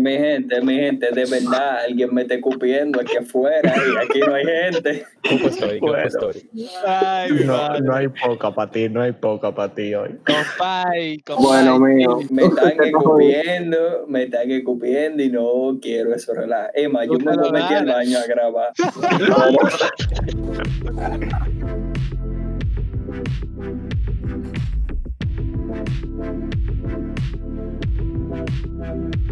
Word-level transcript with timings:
Mi 0.00 0.16
gente, 0.16 0.60
mi 0.62 0.74
gente, 0.76 1.10
de 1.12 1.24
verdad, 1.26 1.80
alguien 1.86 2.14
me 2.14 2.22
está 2.22 2.34
escupiendo 2.34 2.98
aquí 3.00 3.16
afuera 3.18 3.74
y 3.76 3.96
aquí 4.02 4.20
no 4.20 4.34
hay 4.34 4.44
gente. 4.44 5.04
Cupo 5.28 5.48
Story, 5.48 5.78
Cupo 5.78 5.92
Bueno. 5.92 6.08
Story. 6.08 6.48
Ay, 6.86 7.30
No, 7.44 7.94
hay 7.94 8.08
poca 8.08 8.50
para 8.50 8.70
ti, 8.70 8.88
no 8.88 9.02
hay 9.02 9.12
poca 9.12 9.54
para 9.54 9.74
ti 9.74 9.94
hoy. 9.94 10.16
Compay, 10.26 11.18
compay. 11.18 11.44
Bueno, 11.44 11.78
mío. 11.78 12.20
Me 12.30 12.42
están 12.46 12.72
escupiendo, 12.82 14.06
me 14.08 14.22
están 14.22 14.50
escupiendo 14.50 15.22
y 15.22 15.28
no 15.28 15.78
quiero 15.82 16.14
eso 16.14 16.32
relajar. 16.32 16.70
Emma, 16.74 17.04
yo 17.04 17.18
me 17.18 17.36
voy 17.36 17.48
a 17.48 17.52
meter 17.52 17.76
al 17.76 17.86
baño 17.86 18.18
a 18.18 18.26
grabar. 18.26 18.72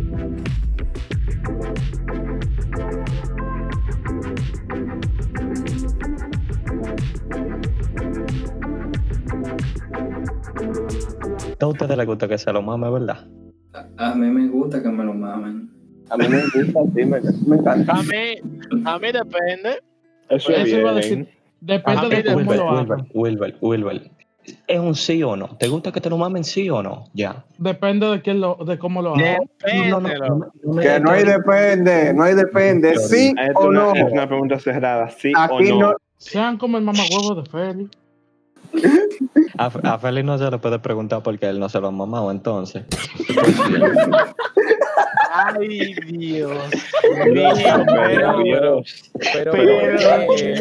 A 11.60 11.66
ustedes 11.66 11.96
les 11.96 12.06
gusta 12.06 12.28
que 12.28 12.38
se 12.38 12.52
lo 12.52 12.62
mame, 12.62 12.90
¿verdad? 12.90 13.26
A 13.96 14.14
mí 14.14 14.26
me 14.28 14.48
gusta 14.48 14.82
que 14.82 14.88
me 14.88 15.04
lo 15.04 15.14
mamen. 15.14 15.70
A 16.10 16.16
mí 16.16 16.26
me 16.28 16.40
gusta, 16.42 16.80
sí, 16.94 17.04
me, 17.04 17.20
me 17.46 17.56
encanta. 17.56 17.92
A 17.92 18.02
mí, 18.02 18.82
a 18.84 18.98
mí 18.98 19.06
depende. 19.12 19.82
Eso 20.30 20.52
Eso 20.52 20.76
iba 20.78 20.90
a 20.90 20.94
bien. 20.94 20.96
decir. 20.96 21.28
Depende 21.60 21.98
Ajá, 22.00 22.08
de 22.08 22.24
cómo 22.24 22.52
lo 22.52 22.64
Wilber, 22.66 22.92
hagan. 22.92 23.08
Wilber, 23.14 23.56
Wilber. 23.60 24.10
¿Es 24.66 24.78
un 24.78 24.94
sí 24.94 25.22
o 25.22 25.36
no? 25.36 25.56
¿Te 25.58 25.68
gusta 25.68 25.92
que 25.92 26.00
te 26.00 26.08
lo 26.08 26.16
mamen 26.16 26.42
sí 26.44 26.70
o 26.70 26.82
no? 26.82 27.04
Ya. 27.12 27.44
Depende 27.58 28.06
de 28.06 28.22
quién 28.22 28.40
lo, 28.40 28.54
de 28.64 28.78
cómo 28.78 29.02
lo 29.02 29.14
hagan. 29.14 29.38
No, 29.90 30.00
no, 30.00 30.08
no, 30.08 30.08
no, 30.28 30.50
no 30.62 30.72
me- 30.72 30.82
Que 30.82 31.00
no 31.00 31.10
hay 31.10 31.24
depende, 31.24 32.14
no 32.14 32.22
hay 32.22 32.34
depende, 32.34 32.96
sí 32.96 33.34
Ah, 33.36 33.46
Es 33.46 33.52
o 33.56 33.70
no. 33.70 33.92
es 33.94 34.10
una 34.10 34.26
pregunta 34.26 34.58
cerrada, 34.58 35.10
sí 35.10 35.32
o 35.34 35.38
Aquí 35.58 35.76
no, 35.78 35.94
Sean 36.16 36.56
como 36.56 36.78
el 36.78 36.84
mamagüevo 36.84 37.34
de 37.42 37.50
Félix. 37.50 37.90
A, 39.56 39.66
a 39.66 39.98
Félix 39.98 40.24
no 40.24 40.38
se 40.38 40.50
le 40.50 40.58
puede 40.58 40.78
preguntar 40.78 41.22
porque 41.22 41.46
él 41.46 41.58
no 41.58 41.68
se 41.68 41.80
lo 41.80 41.88
ha 41.88 41.90
mamado, 41.90 42.30
entonces. 42.30 42.84
Ay, 45.32 45.94
Dios. 46.06 46.58
Pero. 47.24 48.82
Pero, 49.32 49.52
Pero, 49.52 49.52
eh, 50.36 50.54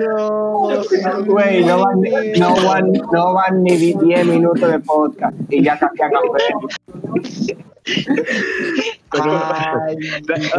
güey, 1.25 1.63
no 1.63 1.79
van, 1.83 2.01
ni- 2.01 2.39
no 2.39 2.55
van, 2.65 2.91
no 3.13 3.33
van 3.33 3.63
ni 3.63 3.77
10 3.77 4.25
minutos 4.25 4.71
de 4.71 4.79
podcast 4.79 5.35
y 5.49 5.63
ya 5.63 5.77
casi 5.77 6.01
a 6.01 6.09
café. 6.09 6.43
Ay, 9.11 9.95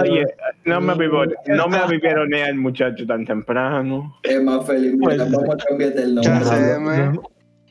Oye, 0.00 0.26
no 0.64 0.80
me, 0.80 0.92
avivor- 0.94 1.34
no 1.46 1.68
me 1.68 1.76
aviveronea 1.78 2.48
el 2.48 2.56
muchacho 2.56 3.06
tan 3.06 3.26
temprano. 3.26 4.16
Emma, 4.22 4.62
feliz, 4.62 4.94
mira, 4.94 5.16
Pues, 5.16 5.30
vamos 5.32 5.54
a 5.54 5.56
cambiarte 5.68 6.02
el 6.02 6.20
¿qué 6.22 6.28
nombre. 6.28 7.20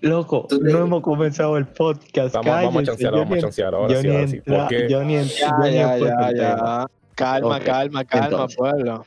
Loco, 0.02 0.48
no 0.62 0.80
hemos 0.80 1.02
comenzado 1.02 1.58
el 1.58 1.66
podcast. 1.68 2.36
Vamos, 2.36 2.52
vamos 2.54 2.84
a 2.84 2.86
chancear, 2.86 3.14
vamos 3.14 3.38
a 3.38 3.42
chancear 3.42 3.74
ahora 3.74 3.94
yo 3.94 4.02
sí, 4.02 4.08
ni 4.08 4.16
ahora 4.16 4.28
sí. 4.28 4.36
entra- 4.38 4.58
Porque 4.62 4.90
yo 4.90 5.04
ni 5.04 5.16
en- 5.16 5.26
Ya, 5.28 5.98
yo 5.98 6.06
ya, 6.08 6.32
ya. 6.36 6.86
Calma, 7.16 7.60
calma, 7.60 8.06
calma, 8.06 8.26
entonces. 8.28 8.58
pueblo. 8.58 9.06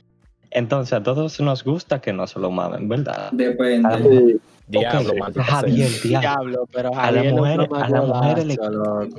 Entonces, 0.50 0.92
a 0.94 1.02
todos 1.02 1.40
nos 1.40 1.62
gusta 1.62 2.00
que 2.00 2.12
no 2.12 2.26
se 2.26 2.40
lo 2.40 2.50
mamen, 2.50 2.88
¿verdad? 2.88 3.30
Depende. 3.30 3.88
Ah, 3.88 3.98
diablo, 4.66 5.12
Javier, 5.44 5.88
diablo. 6.02 6.20
Diablo, 6.20 6.68
pero 6.72 6.88
A 6.92 7.12
las 7.12 7.14
Javier, 7.14 7.34
mujeres, 7.34 7.66
otro 7.70 7.76
a 7.84 7.88
las 7.88 8.06
mujeres 8.08 8.46
le, 8.46 8.58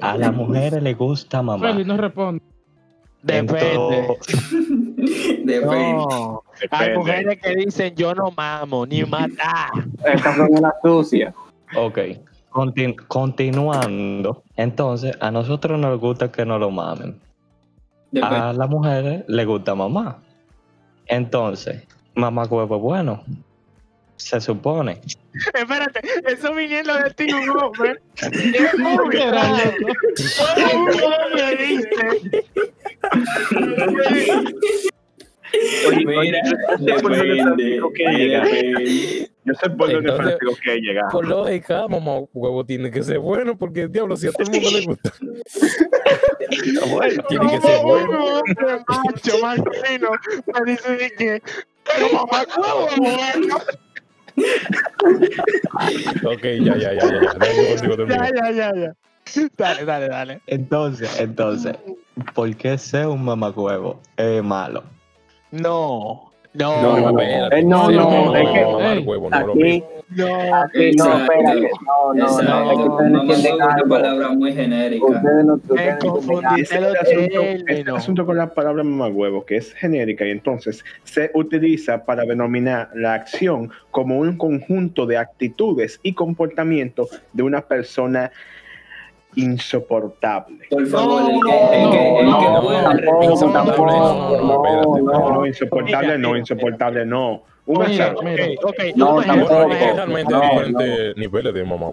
a 0.02 0.18
las 0.18 0.34
mujeres 0.34 0.84
le 0.84 0.94
gusta 0.94 1.42
mamar. 1.42 1.72
Félix 1.72 1.88
no 1.88 1.98
responde. 1.98 2.42
Depende. 3.24 3.72
Entonces, 3.72 4.50
Depende. 5.46 5.94
No. 5.94 6.44
Hay 6.72 6.98
mujeres 6.98 7.40
que 7.42 7.56
dicen 7.56 7.96
yo 7.96 8.14
no 8.14 8.32
mamo, 8.36 8.86
ni 8.86 9.04
matar. 9.04 9.70
Estas 10.04 10.36
son 10.36 10.48
unas 10.52 10.74
sucias. 10.84 11.34
Ok, 11.76 11.98
contin- 12.50 12.96
continuando. 13.08 14.44
Entonces, 14.58 15.16
a 15.20 15.32
nosotros 15.32 15.80
nos 15.80 16.00
gusta 16.00 16.32
que 16.32 16.46
nos 16.46 16.60
lo 16.60 16.72
mamen. 16.72 17.20
A 18.22 18.52
las 18.54 18.70
mujeres 18.70 19.24
les 19.28 19.46
gusta 19.46 19.74
mamá. 19.76 20.18
Entonces, 21.08 21.84
mamá 22.16 22.44
huevo 22.46 22.80
bueno. 22.80 23.24
Se 24.18 24.40
supone. 24.40 25.02
Espérate, 25.56 26.02
eso 26.28 26.54
viniendo 26.54 26.94
de 26.94 27.10
ti, 27.12 27.34
un 27.34 27.50
hombre. 27.58 28.00
Era 29.14 29.50
loco. 29.50 29.88
Un 30.76 30.90
hombre 30.90 31.56
dice. 31.58 32.42
Oye, 35.88 36.06
Mira, 36.06 36.40
depende. 36.80 37.82
Depende. 38.30 39.31
Yo 39.44 39.54
sé 39.56 39.70
por 39.72 39.92
dónde 39.92 40.10
Entonces- 40.10 40.38
Francisco 40.38 40.62
quiere 40.64 40.80
llegar. 40.82 41.06
Por 41.12 41.28
lógica, 41.28 41.88
mamá 41.88 42.20
huevo 42.34 42.64
tiene 42.66 42.92
que 42.92 43.02
ser 43.04 43.20
bueno, 43.20 43.58
porque 43.58 43.88
diablo, 43.88 44.16
si 44.16 44.28
a 44.28 44.32
todo 44.32 44.44
el 44.44 44.52
mundo 44.52 44.72
le 44.72 44.86
gusta. 44.86 45.14
Bueno, 46.90 47.24
Tiene 47.30 47.50
que 47.50 47.62
ser 47.62 47.82
bueno. 47.84 48.42
Macho, 48.88 49.40
masculino, 49.42 50.10
me 50.54 50.72
dice 50.72 50.96
de 50.98 51.12
que. 51.12 51.42
Pero 51.86 52.10
mamá, 52.14 52.46
huevo, 52.58 52.88
bueno. 52.98 53.56
Ok, 56.26 56.44
ya, 56.64 56.78
ya, 56.78 56.94
ya, 56.94 56.94
ya. 56.94 57.22
ya. 57.22 58.30
Ya, 58.32 58.52
ya, 58.52 58.72
ya. 58.76 58.96
Dale, 59.58 59.86
dale, 59.86 60.08
dale. 60.10 60.42
Entonces, 60.48 61.20
entonces, 61.20 61.76
¿por 62.34 62.56
qué 62.56 62.78
ser 62.78 63.08
un 63.08 63.24
mamacuevo 63.24 64.00
es 64.18 64.44
malo? 64.44 64.84
No, 65.52 66.31
no, 66.54 66.82
No, 66.82 67.00
no, 67.12 67.20
espérate. 67.20 67.60
Eh, 67.60 67.64
no, 67.64 67.90
no, 67.90 68.36
es 68.36 68.50
que- 68.50 68.60
Aquí, 69.32 69.84
aquí, 70.54 70.92
no, 70.98 71.18
espérate. 71.22 71.70
No, 71.86 72.14
no, 72.14 72.42
no. 72.42 72.72
Es 72.72 72.78
que 72.78 72.84
ustedes 72.90 73.12
no 73.12 73.22
entienden 73.22 73.62
algo. 73.62 73.90
palabra 73.90 74.30
muy 74.30 74.54
genérica. 74.54 75.06
Ustedes 75.06 75.46
no, 75.46 75.54
ustedes 75.54 75.98
es 76.62 76.72
el 76.74 76.86
asunto, 76.86 77.42
ese 77.42 77.64
es 77.68 77.80
el 77.80 77.96
asunto 77.96 78.26
con 78.26 78.38
la 78.38 78.54
palabra 78.54 78.84
mamahuevo, 78.84 79.46
que 79.46 79.56
es 79.58 79.74
genérica 79.74 80.26
y 80.26 80.32
entonces 80.32 80.84
se 81.04 81.32
utiliza 81.34 82.04
para 82.04 82.26
denominar 82.26 82.90
la 82.96 83.14
acción 83.14 83.72
como 83.92 84.20
un 84.20 84.38
conjunto 84.38 85.06
de 85.06 85.18
actitudes 85.18 86.00
y 86.04 86.14
comportamientos 86.14 87.22
de 87.32 87.44
una 87.44 87.62
persona 87.62 88.32
insoportable. 89.36 90.66
Por 90.70 90.86
favor, 90.88 91.32
el 91.32 91.40
No, 91.40 91.50
que, 95.42 95.48
insoportable 95.50 96.18
no, 96.18 96.36
insoportable 96.36 97.06
no. 97.06 97.44
No, 97.68 97.84
tampoco. 99.22 99.72
Es 99.72 99.96
realmente 99.96 100.34
No, 100.34 100.42
diferentes 100.42 101.16
niveles 101.18 101.54
de 101.54 101.64
mamá. 101.64 101.92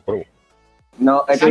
No, 0.99 1.25
es 1.29 1.39
que 1.41 1.47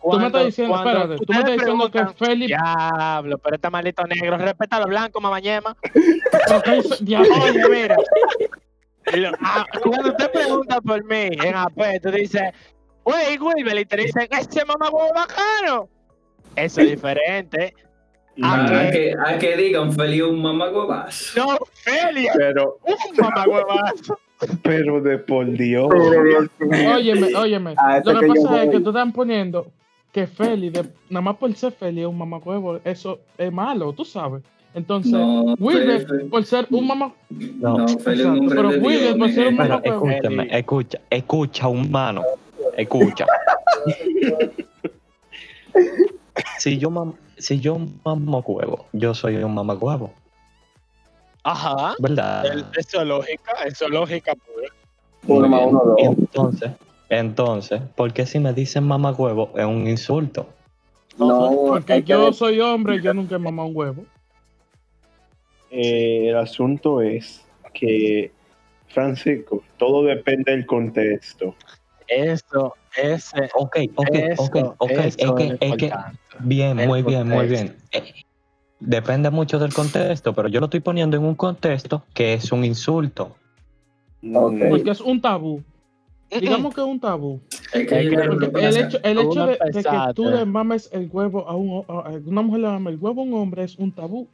Cuando- 0.00 0.26
estás 0.26 0.44
diciendo, 0.44 0.74
cuando 0.74 0.90
espérate, 1.14 1.24
tú 1.24 1.32
me 1.32 1.38
estás 1.38 1.52
diciendo 1.56 1.90
que 1.90 2.06
Félix. 2.22 2.48
Diablo, 2.48 3.38
pero 3.38 3.56
este 3.56 3.70
maldito 3.70 4.04
negro, 4.04 4.36
respeta 4.36 4.76
a 4.76 4.80
los 4.80 4.88
blancos, 4.88 5.22
mamañema. 5.22 5.74
diablo, 7.00 7.30
mira. 7.70 7.96
Lo- 9.12 9.30
ah, 9.40 9.66
Cuando 9.82 10.08
usted 10.10 10.30
pregunta 10.32 10.80
por 10.80 11.04
mí 11.04 11.28
en 11.44 11.54
AP, 11.54 12.00
tú 12.02 12.10
dices, 12.10 12.42
wey, 13.04 13.38
Wilber, 13.38 13.78
y 13.78 13.84
te 13.84 13.96
dicen, 13.98 14.26
ese 14.30 14.64
mamá 14.64 14.88
huevo 14.90 15.10
bacano. 15.14 15.88
Eso 16.56 16.80
es 16.80 16.90
diferente. 16.90 17.74
A 18.42 18.54
Ah, 18.64 18.90
que, 18.90 19.14
a 19.26 19.38
que 19.38 19.56
digan 19.56 19.92
feliz 19.92 20.22
un 20.22 20.42
mamagüevazo. 20.42 21.40
No, 21.40 21.56
Felia, 21.74 22.32
Pero, 22.36 22.78
un 22.84 23.16
mamá 23.16 23.44
huevazo. 23.46 24.18
pero 24.62 25.00
de 25.00 25.18
por 25.18 25.46
Dios. 25.52 25.88
Óyeme, 25.90 27.34
óyeme. 27.36 27.74
A 27.76 27.98
eso 27.98 28.12
Lo 28.12 28.20
que 28.20 28.26
que 28.26 28.32
pasa 28.32 28.56
es 28.62 28.66
voy. 28.66 28.70
que 28.76 28.80
tú 28.82 28.90
estás 28.90 29.12
poniendo 29.12 29.66
que 30.12 30.26
Félix, 30.26 30.72
de- 30.72 30.88
nada 31.10 31.20
más 31.20 31.36
por 31.36 31.52
ser 31.54 31.72
Félix, 31.72 32.02
es 32.02 32.08
un 32.08 32.18
mamacuevo. 32.18 32.80
Eso 32.84 33.20
es 33.38 33.52
malo, 33.52 33.92
tú 33.92 34.04
sabes. 34.04 34.42
Entonces, 34.74 35.12
No, 35.12 35.56
Feli- 35.56 36.28
por 36.28 36.44
ser 36.44 36.66
un 36.70 36.86
mamá. 36.86 37.12
No, 37.30 37.78
No, 37.78 37.88
feliz 37.98 38.20
Exacto, 38.20 38.40
hombre 38.40 38.56
pero 38.56 38.70
de 38.70 38.78
Wilber, 38.78 39.00
Dios, 39.02 39.16
por 39.18 39.30
ser 39.30 39.46
un 39.48 39.56
mamacuevo. 39.56 40.08
escúchame, 40.10 40.48
escucha, 40.58 41.00
escucha, 41.10 41.68
humano, 41.68 42.22
escucha. 42.76 43.26
si 46.58 46.78
yo 46.78 46.90
mam, 46.90 47.14
si 47.38 47.60
yo 47.60 47.78
mamo 48.04 48.40
huevo, 48.40 48.86
yo 48.92 49.14
soy 49.14 49.36
un 49.36 49.54
mamacuevo, 49.54 50.12
Ajá. 51.44 51.94
¿verdad? 51.98 52.46
El- 52.46 52.64
Eso 52.76 53.00
es 53.00 53.06
lógica, 53.06 53.52
eso 53.66 53.84
es 53.84 53.90
lógica 53.90 54.32
pura. 54.34 54.68
Uno 55.26 55.48
más 55.48 55.60
uno, 55.66 55.82
dos. 55.84 55.96
Entonces, 55.98 56.70
entonces, 57.08 57.80
¿por 57.94 58.12
qué 58.12 58.26
si 58.26 58.38
me 58.40 58.52
dicen 58.52 58.84
mamacuevo 58.86 59.50
es 59.56 59.64
un 59.64 59.86
insulto? 59.86 60.48
No, 61.16 61.62
Porque 61.68 62.02
yo 62.02 62.32
soy 62.32 62.60
hombre 62.60 62.96
y 62.96 63.02
yo 63.02 63.14
nunca 63.14 63.36
he 63.36 63.38
mamado 63.38 63.68
un 63.68 63.76
huevo. 63.76 64.04
Eh, 65.76 66.28
el 66.28 66.36
asunto 66.36 67.00
es 67.02 67.44
que, 67.72 68.30
Francisco, 68.86 69.62
todo 69.76 70.04
depende 70.04 70.52
del 70.52 70.66
contexto. 70.66 71.56
Eso, 72.06 72.74
ese. 72.96 73.50
Ok, 73.54 73.78
ok, 73.96 74.08
eso, 74.12 74.42
ok, 74.44 74.56
ok. 74.78 74.90
Es 74.90 75.16
que, 75.16 75.56
es 75.60 75.76
que, 75.76 75.92
bien, 76.38 76.78
El 76.78 76.86
muy 76.86 77.02
bien, 77.02 77.28
muy 77.28 77.46
bien. 77.46 77.76
Eh, 77.90 78.02
Depende 78.78 79.30
mucho 79.30 79.58
del 79.58 79.72
contexto, 79.72 80.32
pero 80.34 80.46
yo 80.48 80.60
lo 80.60 80.66
estoy 80.66 80.80
poniendo 80.80 81.16
en 81.16 81.24
un 81.24 81.34
contexto 81.34 82.04
que 82.12 82.34
es 82.34 82.52
un 82.52 82.64
insulto. 82.64 83.34
Ok. 84.32 84.54
Porque 84.68 84.90
es 84.90 85.00
un 85.00 85.20
tabú. 85.20 85.62
Digamos 86.30 86.74
que 86.74 86.80
es 86.82 86.86
un 86.86 87.00
tabú. 87.00 87.40
Es 87.50 87.70
que 87.72 87.80
Es 87.80 88.10
que- 88.10 88.16
lo 88.16 88.38
que 88.38 88.46
El 88.60 88.76
hecho, 88.76 88.98
el 89.02 89.18
hecho 89.18 89.46
de, 89.46 89.58
de 89.72 89.82
que 89.82 89.98
tú 90.14 90.30
le 90.30 90.44
mames 90.44 90.88
el 90.92 91.08
huevo 91.10 91.48
a, 91.48 91.56
un, 91.56 91.84
a 91.88 92.10
una 92.26 92.42
mujer 92.42 92.60
le 92.60 92.68
mame 92.68 92.90
el 92.90 92.96
huevo 92.98 93.22
a 93.22 93.24
un 93.24 93.34
hombre 93.34 93.64
es 93.64 93.76
un 93.76 93.90
tabú. 93.92 94.28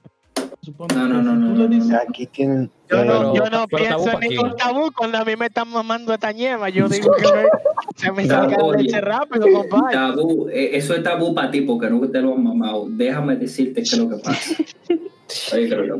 Supone 0.70 0.94
No, 0.94 1.06
no, 1.08 1.22
no, 1.22 1.34
no, 1.34 1.46
tú 1.48 1.52
no, 1.54 1.68
le 1.68 1.76
no, 1.76 1.84
dices, 1.84 1.98
Aquí 2.08 2.26
tienen. 2.26 2.70
Yo 2.88 3.04
no, 3.04 3.12
Pero- 3.12 3.34
yo 3.34 3.50
no 3.50 3.66
pienso 3.68 4.10
en 4.12 4.20
ningún 4.20 4.56
tabú 4.56 4.90
cuando 4.96 5.18
a 5.18 5.24
mí 5.24 5.36
me 5.36 5.46
están 5.46 5.68
mamando 5.68 6.12
esta 6.14 6.32
ñema. 6.32 6.68
Yo 6.70 6.88
digo 6.88 7.12
que 7.16 7.22
me- 7.24 7.48
se 7.96 8.12
me 8.12 8.26
salga 8.26 8.56
la 8.56 8.64
Oye. 8.64 8.82
leche 8.84 9.00
rápido, 9.00 9.46
compadre. 9.52 9.94
Tabú, 9.94 10.48
eh, 10.48 10.70
eso 10.74 10.94
es 10.94 11.02
tabú 11.02 11.34
para 11.34 11.50
ti 11.50 11.60
porque 11.62 11.90
no 11.90 12.00
te 12.08 12.20
lo 12.20 12.34
han 12.34 12.42
mamado. 12.44 12.86
Déjame 12.88 13.36
decirte 13.36 13.74
qué 13.82 13.88
es 13.88 13.98
lo 13.98 14.08
que 14.08 14.16
pasa. 14.16 14.54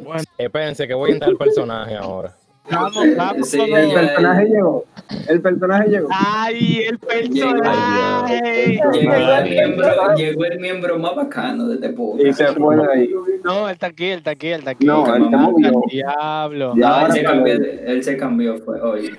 Bueno, 0.03 0.25
Espérense 0.39 0.89
que 0.89 0.95
voy 0.95 1.11
a 1.11 1.13
entrar 1.15 1.31
al 1.31 1.37
personaje 1.37 1.95
ahora. 1.95 2.35
Vamos, 2.71 3.07
vamos. 3.17 3.49
Sí, 3.49 3.59
con 3.59 3.75
El 3.75 3.91
personaje 3.93 4.45
llegó. 4.47 4.85
El 5.29 5.41
personaje 5.41 5.89
llegó. 5.89 6.09
Ay, 6.11 6.83
el 6.89 6.99
personaje. 6.99 8.67
Llegó 8.67 8.93
el, 8.93 9.49
miembro, 9.49 10.15
llegó 10.17 10.45
el 10.45 10.61
miembro 10.61 10.99
más 10.99 11.17
bacano 11.17 11.69
de 11.69 11.75
este 11.75 11.95
Y 12.29 12.33
se 12.33 12.47
fue 12.49 12.77
de 12.77 12.93
ahí. 12.93 13.11
No, 13.45 13.69
él 13.69 13.73
está 13.75 13.87
aquí, 13.89 14.07
él 14.07 14.19
está 14.19 14.31
aquí, 14.33 14.49
él 14.49 14.59
está 14.59 14.71
aquí. 14.73 14.87
No, 14.87 15.15
él 15.15 15.23
movió. 15.31 15.83
Diablo. 15.91 16.75
Ya. 16.77 16.89
No, 16.89 17.07
él 17.07 17.13
se 17.13 17.23
para 17.23 17.35
cambió, 17.37 17.55
él. 17.55 17.63
de- 17.63 17.93
él 17.93 18.05
se 18.05 18.17
cambió, 18.17 18.59
fue, 18.59 18.81
oye, 18.81 19.11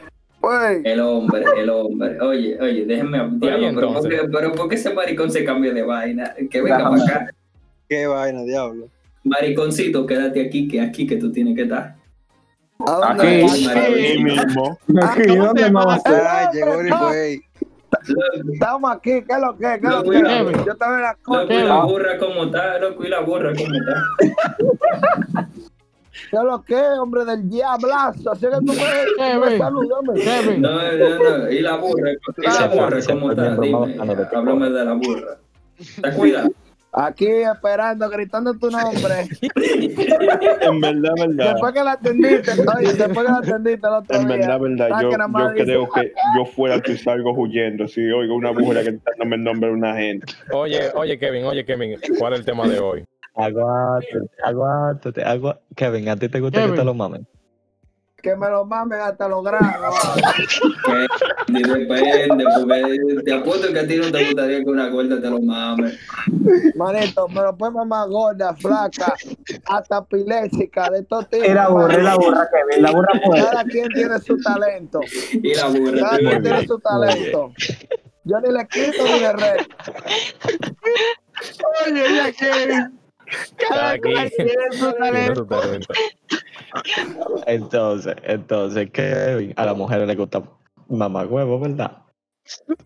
el 0.83 0.99
hombre, 1.01 1.44
el 1.57 1.69
hombre, 1.69 2.19
oye, 2.19 2.57
oye, 2.59 2.85
déjenme, 2.85 3.19
diablo, 3.37 3.71
pero, 3.75 3.94
¿por 3.94 4.09
qué, 4.09 4.21
pero 4.31 4.51
¿por 4.53 4.69
qué 4.69 4.75
ese 4.75 4.91
maricón 4.94 5.29
se 5.29 5.44
cambió 5.44 5.71
de 5.73 5.83
vaina? 5.83 6.33
Que 6.49 6.61
venga 6.61 6.89
para 6.89 7.03
acá. 7.03 7.31
Qué 7.87 8.07
vaina, 8.07 8.44
diablo. 8.44 8.87
Mariconcito, 9.23 10.05
quédate 10.05 10.41
aquí, 10.41 10.67
que 10.67 10.81
aquí 10.81 11.05
que 11.05 11.17
tú 11.17 11.31
tienes 11.31 11.55
que 11.55 11.63
estar. 11.63 11.95
¿A 12.88 13.12
Aquí. 13.12 13.28
Ay, 13.28 13.44
Aquí 13.44 13.66
mariconcito. 13.66 14.22
mismo. 14.24 14.80
aquí, 15.04 15.28
¿cómo 15.28 15.45
¿dónde 15.45 15.63
te 15.63 15.72
más? 15.72 16.01
Ay, 16.06 16.48
llegó 16.54 16.74
el 16.81 16.89
güey. 16.94 17.42
Estamos 18.54 18.92
aquí, 18.92 19.12
¿qué 19.24 19.33
es 19.33 19.39
lo 19.42 19.57
que? 19.57 19.80
¿Qué 19.80 19.88
es 19.88 19.94
lo 19.94 20.04
que? 20.04 20.63
Yo 20.66 20.72
estaba 20.72 20.95
en 20.95 21.01
la 21.01 21.12
Loco, 21.12 21.44
y 21.44 21.48
coche. 21.48 21.63
la 21.66 21.83
burra 21.83 22.18
como 22.18 22.44
está, 22.45 22.78
loco, 22.80 23.04
y 23.04 23.10
la 23.10 23.19
burra 23.19 23.51
como 23.54 23.75
está. 23.75 25.45
¿Qué 26.30 26.38
es 26.38 26.44
lo 26.44 26.62
que, 26.63 26.75
hombre 26.75 27.25
del 27.25 27.50
diablazo? 27.50 28.31
Así 28.31 28.45
que 28.48 28.57
tú 28.66 28.74
¿Qué, 28.74 29.18
me, 29.19 29.39
ve? 29.39 29.51
me 29.51 29.57
salúdame. 29.57 30.13
Kevin, 30.22 30.62
No, 30.62 30.72
no, 30.72 31.38
no, 31.39 31.51
y 31.51 31.60
la 31.60 31.75
burra, 31.78 32.12
y 32.12 32.42
la 32.42 32.68
burra 32.68 33.00
como 33.06 33.31
está, 33.31 33.56
dime, 33.57 33.98
háblame 34.33 34.69
de 34.69 34.86
la 34.86 34.94
burra. 34.94 35.38
¿Te 36.01 36.12
cuidas? 36.13 36.50
Aquí 36.93 37.25
esperando, 37.25 38.09
gritando 38.09 38.53
tu 38.57 38.69
nombre. 38.69 39.27
En 40.61 40.81
verdad, 40.81 41.13
verdad. 41.17 41.51
Después 41.53 41.73
que 41.73 41.83
la 41.83 41.91
atendiste, 41.93 42.51
oye, 42.77 42.93
después 42.93 43.25
que 43.25 43.31
la 43.31 43.38
atendiste 43.38 43.88
el 43.88 43.93
otro 43.93 44.15
En 44.17 44.27
día. 44.27 44.38
verdad, 44.38 44.59
verdad, 44.59 45.01
yo, 45.01 45.09
que 45.09 45.17
yo 45.17 45.51
dice, 45.53 45.63
creo 45.63 45.89
que 45.89 46.13
yo 46.38 46.45
fuera 46.45 46.81
tú 46.81 46.95
salgo 46.97 47.31
huyendo 47.33 47.88
si 47.88 48.01
oigo 48.11 48.35
una 48.35 48.51
mujer 48.51 48.83
gritándome 48.83 49.35
el 49.38 49.43
nombre 49.43 49.69
de 49.69 49.75
una 49.75 49.95
gente. 49.95 50.33
Oye, 50.53 50.89
oye, 50.95 51.17
Kevin, 51.17 51.45
oye, 51.45 51.65
Kevin, 51.65 51.97
¿cuál 52.19 52.33
es 52.33 52.39
el 52.39 52.45
tema 52.45 52.67
de 52.67 52.79
hoy? 52.79 53.05
Aguántate, 53.35 54.17
aguántate, 54.44 55.23
agua. 55.23 55.59
Kevin, 55.75 56.09
¿a 56.09 56.17
ti 56.17 56.27
te 56.27 56.39
gusta 56.41 56.59
que 56.59 56.65
Kevin. 56.65 56.79
te 56.79 56.83
lo 56.85 56.94
mamen? 56.94 57.25
Que 58.21 58.35
me 58.35 58.50
lo 58.50 58.65
mamen 58.65 59.00
hasta 59.00 59.27
los 59.27 59.44
granos. 59.44 59.95
Que 60.85 61.07
ni 61.51 61.63
depende, 61.63 62.45
porque 62.56 63.23
te 63.25 63.33
apuesto 63.33 63.73
que 63.73 63.79
a 63.79 63.88
ti 63.88 63.97
no 63.97 64.12
te 64.12 64.25
gustaría 64.25 64.63
que 64.63 64.69
una 64.69 64.89
gorda 64.89 65.19
te 65.19 65.29
lo 65.29 65.41
mame. 65.41 65.97
Manito, 66.75 67.27
me 67.29 67.41
lo 67.41 67.57
puede 67.57 67.71
mamar 67.73 68.09
gorda, 68.09 68.56
flaca, 68.56 69.15
hasta 69.65 70.06
pilésica, 70.06 70.89
de 70.91 71.03
todo 71.03 71.23
tipo. 71.23 71.44
Era 71.44 71.69
burra, 71.69 71.95
era 71.95 72.15
burra, 72.15 72.47
Kevin. 72.51 72.83
La 72.83 72.91
burra 72.91 73.19
fue. 73.25 73.39
Cada 73.39 73.63
quien 73.63 73.89
tiene 73.89 74.19
su 74.19 74.38
talento. 74.38 75.00
Y 75.31 75.56
la 75.56 75.68
burra. 75.68 76.00
Cada 76.00 76.18
quien 76.19 76.44
tiene 76.44 76.68
su 76.68 76.79
talento. 76.79 77.53
Yo 78.23 78.39
ni 78.39 78.51
le 78.51 78.68
quito 78.68 79.03
ni 79.03 79.19
le 79.19 79.33
resto. 79.33 79.75
Oye, 81.88 82.15
ya 82.15 82.31
que. 82.31 82.88
Cada 83.68 83.97
cual 83.97 84.31
tiene 84.35 84.71
su 84.73 84.94
talento. 84.94 85.47
Entonces, 87.47 88.15
entonces, 88.23 88.89
Kevin, 88.91 89.53
a 89.56 89.65
las 89.65 89.75
mujeres 89.77 90.07
les 90.07 90.18
gusta 90.18 90.41
mamá 90.88 91.25
huevo, 91.25 91.59
¿verdad? 91.59 91.97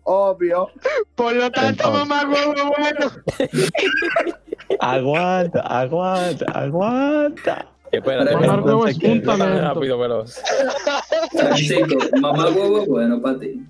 Obvio. 0.04 0.70
Por 1.14 1.34
lo 1.34 1.50
tanto, 1.50 1.84
Entonces. 1.84 2.08
mamá 2.08 2.30
huevo 2.30 2.74
bueno. 2.76 3.12
Aguanta, 4.80 5.60
aguanta, 5.60 6.44
aguanta. 6.52 7.66
Espérate, 7.92 8.32
espérate. 8.32 8.62
huevo 8.62 8.86
es 8.86 8.98
un 8.98 9.22
talento. 9.22 9.60
Rápido, 9.62 9.98
veloz. 9.98 10.40
Francisco, 11.32 11.98
mamá 12.20 12.48
huevo 12.50 12.80
es 12.82 12.88
bueno 12.88 13.20
para 13.22 13.38
ti. 13.38 13.62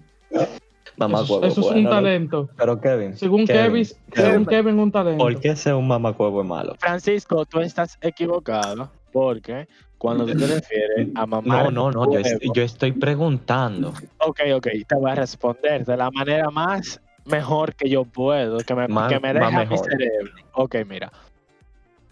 Mamá 0.96 1.20
eso, 1.22 1.34
huevo 1.34 1.46
eso 1.46 1.60
es 1.60 1.76
un 1.76 1.84
talento. 1.84 2.48
Pero 2.56 2.80
Kevin, 2.80 3.16
Según 3.16 3.46
Kevin, 3.46 3.84
según 4.12 4.46
Kevin, 4.46 4.78
un 4.78 4.90
talento. 4.90 5.22
¿por 5.22 5.38
qué 5.38 5.54
ser 5.54 5.74
un 5.74 5.86
mamá 5.86 6.10
huevo 6.10 6.40
es 6.42 6.48
malo? 6.48 6.74
Francisco, 6.78 7.44
tú 7.44 7.60
estás 7.60 7.98
equivocado 8.00 8.90
porque 9.12 9.68
cuando 9.98 10.26
tú 10.26 10.38
te 10.38 10.46
refieres 10.46 11.08
a 11.14 11.26
mamá. 11.26 11.62
No, 11.64 11.70
no, 11.70 11.90
no, 11.90 12.20
yo, 12.52 12.62
estoy 12.62 12.92
preguntando. 12.92 13.92
Ok, 14.18 14.40
ok, 14.54 14.68
te 14.86 14.94
voy 14.94 15.10
a 15.10 15.14
responder 15.14 15.84
de 15.84 15.96
la 15.96 16.10
manera 16.10 16.50
más 16.50 17.00
mejor 17.24 17.74
que 17.74 17.88
yo 17.88 18.04
puedo, 18.04 18.58
que 18.58 18.74
me, 18.74 18.88
Más- 18.88 19.12
que 19.12 19.20
me 19.20 19.32
deja 19.32 19.64
mi 19.64 19.76
cerebro. 19.78 20.32
Ok, 20.52 20.76
mira. 20.86 21.12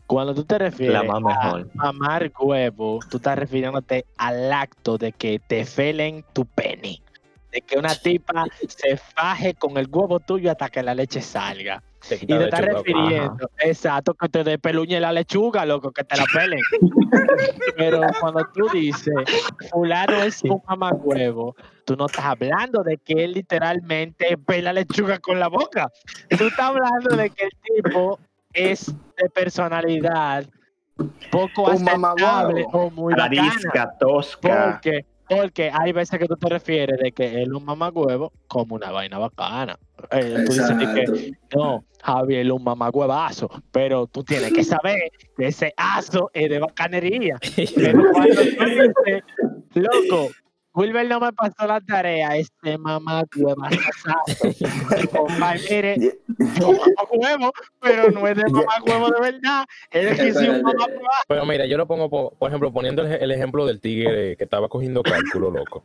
Cuando 0.07 0.35
tú 0.35 0.45
te 0.45 0.59
refieres 0.59 1.09
La 1.09 1.17
a 1.17 1.93
mamar 1.93 2.31
huevo, 2.39 3.01
tú 3.11 3.17
estás 3.17 3.39
refiriéndote 3.39 4.05
al 4.19 4.53
acto 4.53 4.99
de 4.99 5.13
que 5.13 5.39
te 5.39 5.65
felen 5.65 6.25
tu 6.35 6.45
pene. 6.45 7.01
De 7.55 7.61
que 7.62 7.79
una 7.79 7.95
tipa 7.95 8.47
se 8.67 8.97
faje 8.97 9.55
con 9.55 9.79
el 9.79 9.87
huevo 9.89 10.19
tuyo 10.19 10.51
hasta 10.51 10.69
que 10.69 10.83
la 10.83 10.95
leche 10.95 11.21
salga. 11.21 11.83
Te 12.09 12.17
Y 12.17 12.27
te 12.27 12.45
estás 12.45 12.61
refiriendo, 12.61 13.49
exacto, 13.59 14.12
que 14.12 14.29
te 14.29 14.45
despeluñe 14.45 15.01
la 15.01 15.12
lechuga, 15.12 15.65
loco, 15.65 15.91
que 15.93 16.05
te 16.05 16.17
la 16.17 16.25
pelen. 16.35 16.61
Pero 17.77 18.01
cuando 18.21 18.45
tú 18.53 18.69
dices, 18.71 19.15
fulano 19.71 20.23
es 20.23 20.43
un 20.43 20.61
mamagüevo, 20.67 21.55
tú 21.87 21.97
no 21.97 22.06
estás 22.06 22.25
hablando 22.25 22.83
de 22.83 22.99
que 22.99 23.25
él 23.25 23.33
literalmente 23.33 24.37
pela 24.37 24.73
lechuga 24.73 25.19
con 25.19 25.39
la 25.39 25.49
boca. 25.49 25.91
Tú 26.37 26.49
estás 26.49 26.71
hablando 26.71 27.17
de 27.17 27.31
que 27.31 27.45
el 27.45 27.53
tipo 27.62 28.19
es 28.53 28.93
de 29.17 29.31
personalidad 29.31 30.44
poco 31.31 31.65
Un 31.65 31.89
aceptable 31.89 32.67
o 32.73 32.91
muy 32.91 33.15
bacana. 33.15 33.43
Arisca, 33.43 33.94
tosca. 33.99 34.73
Porque, 34.73 35.05
porque 35.29 35.71
hay 35.73 35.93
veces 35.93 36.19
que 36.19 36.27
tú 36.27 36.37
te 36.37 36.49
refieres 36.49 36.99
de 36.99 37.13
que 37.13 37.43
él 37.43 37.49
es 37.49 37.55
un 37.55 37.65
mamagüevo 37.65 38.33
como 38.49 38.75
una 38.75 38.91
vaina 38.91 39.19
bacana. 39.19 39.79
Eh, 40.11 40.45
tú 40.47 40.53
dices 40.53 40.71
que, 40.71 41.33
no, 41.57 41.85
Javier 42.03 42.47
es 42.47 42.53
un 42.53 42.65
mamagüevazo, 42.65 43.51
pero 43.71 44.07
tú 44.07 44.23
tienes 44.23 44.53
que 44.53 44.65
saber 44.65 45.11
que 45.37 45.47
ese 45.47 45.73
aso 45.77 46.31
es 46.35 46.51
de 46.51 46.59
bacanería. 46.59 47.39
Pero 47.75 48.03
cuando 48.13 48.43
tú 48.43 48.65
dices, 48.67 49.23
loco, 49.75 50.31
Wilber 50.75 51.09
no 51.09 51.21
me 51.21 51.33
pasó 51.33 51.67
la 51.67 51.81
tarea, 51.81 52.37
este 52.37 52.77
mamagüevazo. 52.77 53.79
Mire, 55.71 56.19
yo 56.60 56.72
mamagüevo, 56.72 57.53
pero 57.81 58.10
no 58.10 58.26
es 58.29 58.36
de 58.36 58.44
mamagüevo 58.44 59.10
de 59.10 59.20
verdad, 59.32 59.64
es 59.91 60.19
que 60.20 60.32
sí 60.34 60.48
un 60.48 60.62
mamagüevazo. 60.62 61.24
Pero 61.29 61.46
mira, 61.46 61.67
yo 61.67 61.76
lo 61.76 61.86
pongo, 61.86 62.08
por, 62.10 62.32
por 62.34 62.48
ejemplo, 62.50 62.72
poniendo 62.72 63.03
el, 63.03 63.12
el 63.12 63.31
ejemplo 63.31 63.67
del 63.67 63.81
tigre 63.81 64.36
que 64.36 64.44
estaba 64.44 64.69
cogiendo 64.69 65.03
cálculo, 65.03 65.50
loco. 65.50 65.84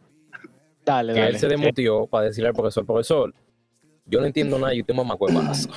Dale, 0.86 1.14
Que 1.14 1.20
dale. 1.20 1.32
él 1.34 1.38
se 1.40 1.48
desmotivó 1.48 2.08
para 2.08 2.26
decirle 2.26 2.48
al 2.50 2.56
profesor, 2.56 2.86
profesor, 2.86 3.34
yo 4.06 4.20
no 4.20 4.26
entiendo 4.26 4.58
nada 4.58 4.74
y 4.74 4.82
usted 4.82 4.94
mamá 4.96 5.16
huevazo. 5.16 5.70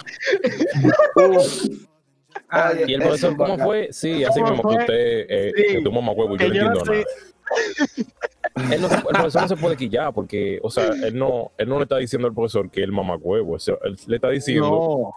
Y 2.86 2.94
el 2.94 3.00
eso 3.02 3.08
profesor, 3.08 3.30
es 3.32 3.36
¿cómo 3.36 3.58
fue? 3.58 3.88
Sí, 3.92 4.24
así 4.24 4.40
¿Cómo 4.40 4.52
mismo 4.52 4.70
que 4.70 4.76
usted, 4.76 5.26
eh, 5.28 5.52
Sí, 5.56 5.62
que 5.76 5.82
tú 5.82 5.92
mamá 5.92 6.12
huevo 6.12 6.34
y 6.34 6.38
yo 6.38 6.46
yo 6.46 6.64
no 6.64 6.70
entiendo 6.70 6.84
nada. 6.92 7.04
Él 8.70 8.80
no 8.82 8.88
se- 8.88 8.94
el 8.96 9.02
profesor 9.02 9.42
no 9.42 9.48
se 9.48 9.56
puede 9.56 9.76
quillar 9.76 10.12
porque, 10.12 10.58
o 10.62 10.70
sea, 10.70 10.90
él 11.04 11.16
no, 11.16 11.52
él 11.58 11.68
no 11.68 11.76
le 11.78 11.84
está 11.84 11.96
diciendo 11.96 12.28
al 12.28 12.34
profesor 12.34 12.70
que 12.70 12.82
él 12.82 12.92
mamá 12.92 13.16
huevo. 13.16 13.54
o 13.54 13.58
sea, 13.58 13.76
él 13.84 13.96
le 14.06 14.16
está 14.16 14.28
diciendo, 14.30 14.68
No. 14.70 15.14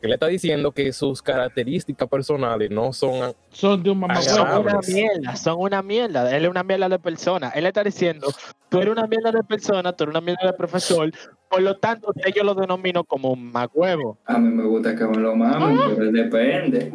que 0.00 0.08
le 0.08 0.14
está 0.14 0.26
diciendo 0.26 0.72
que 0.72 0.92
sus 0.92 1.22
características 1.22 2.08
personales 2.08 2.70
no 2.70 2.92
son 2.92 3.34
Son 3.50 3.82
de 3.82 3.90
un 3.90 4.00
Son 4.00 4.08
mamagüevo. 4.08 4.40
Agradable. 4.40 4.70
una 4.72 4.80
mierda, 4.88 5.36
son 5.36 5.56
una 5.60 5.82
mierda. 5.82 6.36
Él 6.36 6.44
es 6.44 6.50
una 6.50 6.62
mierda 6.64 6.88
de 6.88 6.98
persona. 6.98 7.48
Él 7.50 7.66
está 7.66 7.84
diciendo, 7.84 8.26
tú 8.68 8.78
eres 8.80 8.92
una 8.92 9.06
mierda 9.06 9.30
de 9.32 9.42
persona, 9.44 9.92
tú 9.92 10.04
eres 10.04 10.12
una 10.12 10.20
mierda 10.20 10.46
de 10.46 10.52
profesor. 10.54 11.10
Por 11.48 11.62
lo 11.62 11.76
tanto, 11.76 12.12
yo 12.34 12.42
lo 12.44 12.54
denomino 12.54 13.04
como 13.04 13.30
un 13.32 13.52
magüevo. 13.52 14.18
A 14.24 14.38
mí 14.38 14.48
me 14.48 14.64
gusta 14.64 14.94
que 14.96 15.04
me 15.04 15.18
lo 15.18 15.36
mamen, 15.36 15.78
pero 15.96 16.10
depende. 16.10 16.92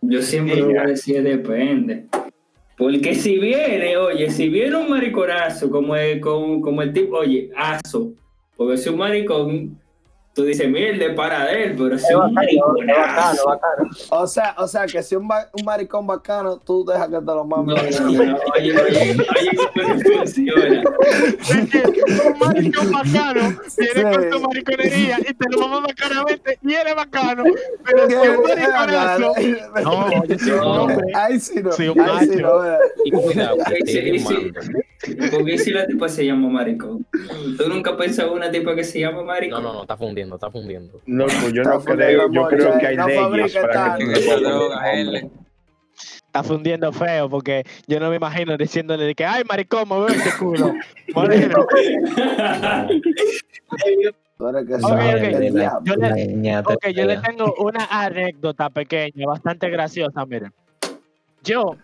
Yo 0.00 0.20
siempre 0.22 0.54
Sí, 0.56 0.62
voy 0.62 0.76
a 0.76 0.82
decir 0.84 1.22
depende. 1.22 2.06
Porque 2.82 3.14
si 3.14 3.38
viene, 3.38 3.96
oye, 3.96 4.28
si 4.28 4.48
viene 4.48 4.74
un 4.74 4.90
mariconazo 4.90 5.70
como 5.70 5.94
el, 5.94 6.20
como, 6.20 6.60
como 6.60 6.82
el 6.82 6.92
tipo, 6.92 7.16
oye, 7.16 7.48
aso, 7.54 8.12
porque 8.56 8.76
si 8.76 8.88
un 8.88 8.98
maricón, 8.98 9.78
tú 10.34 10.44
dices, 10.44 10.68
mierda, 10.68 11.14
para 11.14 11.44
de 11.46 11.64
él, 11.64 11.74
pero 11.76 11.98
si 11.98 12.06
Es 12.06 12.14
un 12.14 12.34
bacano, 12.34 12.74
es 13.36 13.44
bacano. 13.44 13.90
O 14.10 14.26
sea, 14.26 14.54
o 14.58 14.66
sea, 14.66 14.86
que 14.86 15.02
si 15.02 15.14
un, 15.14 15.28
ba- 15.28 15.48
un 15.52 15.64
maricón 15.64 16.06
bacano, 16.06 16.56
tú 16.58 16.84
dejas 16.84 17.08
que 17.08 17.16
te 17.16 17.20
lo 17.22 17.44
No, 17.44 17.44
mames. 17.44 18.00
no, 18.00 18.10
no, 18.10 18.38
oye, 18.56 18.72
oye, 18.80 18.80
oye, 18.80 19.56
cómo 19.74 20.00
funciona. 20.00 20.82
Es 21.40 21.70
que 21.70 21.82
un 22.28 22.38
maricón 22.38 22.90
bacano 22.92 23.40
viene 23.76 23.92
Sí. 23.94 24.02
con 24.02 24.30
tu 24.30 24.40
mariconería 24.48 25.18
y 25.20 25.34
te 25.34 25.48
lo 25.50 25.58
vamos 25.60 25.82
bacanamente 25.82 26.58
y 26.62 26.72
eres 26.74 26.94
bacano. 26.94 27.44
Pero 27.84 28.08
si 28.08 28.14
un 28.14 28.42
mariconazo. 28.42 29.18
No, 29.20 29.32
un 29.32 30.54
No. 30.60 30.82
hombre. 30.82 31.06
Ahí 31.14 31.40
sí 31.40 31.60
no. 31.62 31.72
Sí, 31.72 31.82
ahí 31.88 32.26
no. 32.36 32.78
Porque 35.30 35.58
si 35.58 35.70
la 35.70 35.86
tipa 35.86 36.08
se 36.08 36.24
llama 36.26 36.48
maricón. 36.48 37.04
¿Tú 37.58 37.68
nunca 37.68 37.90
has 37.92 37.96
pensado 37.96 38.30
en 38.30 38.36
una 38.36 38.50
tipa 38.50 38.74
que 38.74 38.84
se 38.84 39.00
llama 39.00 39.18
No, 39.18 39.24
maricón? 39.24 39.62
no, 39.62 39.72
no, 39.72 39.82
está 39.82 39.96
fundiendo, 39.96 40.34
está 40.36 40.50
fundiendo. 40.50 41.00
No, 41.06 41.24
pues 41.26 41.52
yo 41.52 41.62
no 41.64 41.80
creo, 41.82 42.30
yo 42.30 42.46
creo 42.46 42.68
mucho, 42.68 42.78
que 42.78 42.86
hay 42.86 42.96
no 42.96 43.06
leyes 43.08 43.56
para 43.56 43.96
que 43.96 44.04
tú. 44.04 44.10
Está 46.26 46.42
fundiendo 46.42 46.92
feo 46.92 47.28
porque 47.28 47.62
yo 47.86 48.00
no 48.00 48.08
me 48.08 48.16
imagino 48.16 48.56
diciéndole 48.56 49.04
de 49.04 49.14
que, 49.14 49.24
ay, 49.26 49.42
maricón, 49.48 49.86
mueve 49.86 50.12
ese 50.16 50.30
culo. 50.38 50.72
Moreno. 51.14 51.66
Tú 54.38 54.48
eres 54.48 54.66
que 54.66 54.74
Ok, 54.74 54.80
sabes 54.80 55.14
ok. 55.14 55.40
el 55.42 55.54
diablo. 55.54 55.80
Yo 55.84 55.94
le, 55.96 56.26
Ñate 56.26 56.72
ok, 56.74 56.86
yo 56.88 57.04
le 57.04 57.16
tengo 57.18 57.54
una 57.58 57.84
anécdota 57.90 58.70
pequeña, 58.70 59.26
bastante 59.26 59.68
graciosa, 59.68 60.24
miren. 60.26 60.52
Yo. 61.44 61.76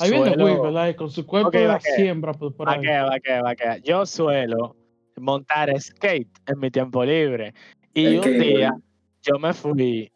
Ahí 0.00 0.10
viene 0.10 0.30
Will, 0.42 0.60
¿verdad? 0.60 0.94
Con 0.96 1.10
su 1.10 1.24
cuerpo 1.26 1.48
Ok, 1.48 1.54
de 1.54 1.66
va 1.66 1.72
la 1.74 1.78
que- 1.78 1.90
siembra 1.92 2.32
por, 2.32 2.54
por 2.54 2.68
Va 2.68 2.72
ahí. 2.72 2.80
que, 2.80 2.98
va 3.00 3.20
que, 3.20 3.40
va 3.42 3.54
que. 3.54 3.80
Yo 3.84 4.04
suelo 4.06 4.76
montar 5.16 5.70
skate 5.80 6.28
en 6.46 6.58
mi 6.58 6.70
tiempo 6.70 7.04
libre. 7.04 7.54
Y 7.92 8.16
un 8.16 8.38
día 8.38 8.70
bueno, 8.70 8.82
yo 9.22 9.38
me 9.38 9.52
fui 9.54 10.10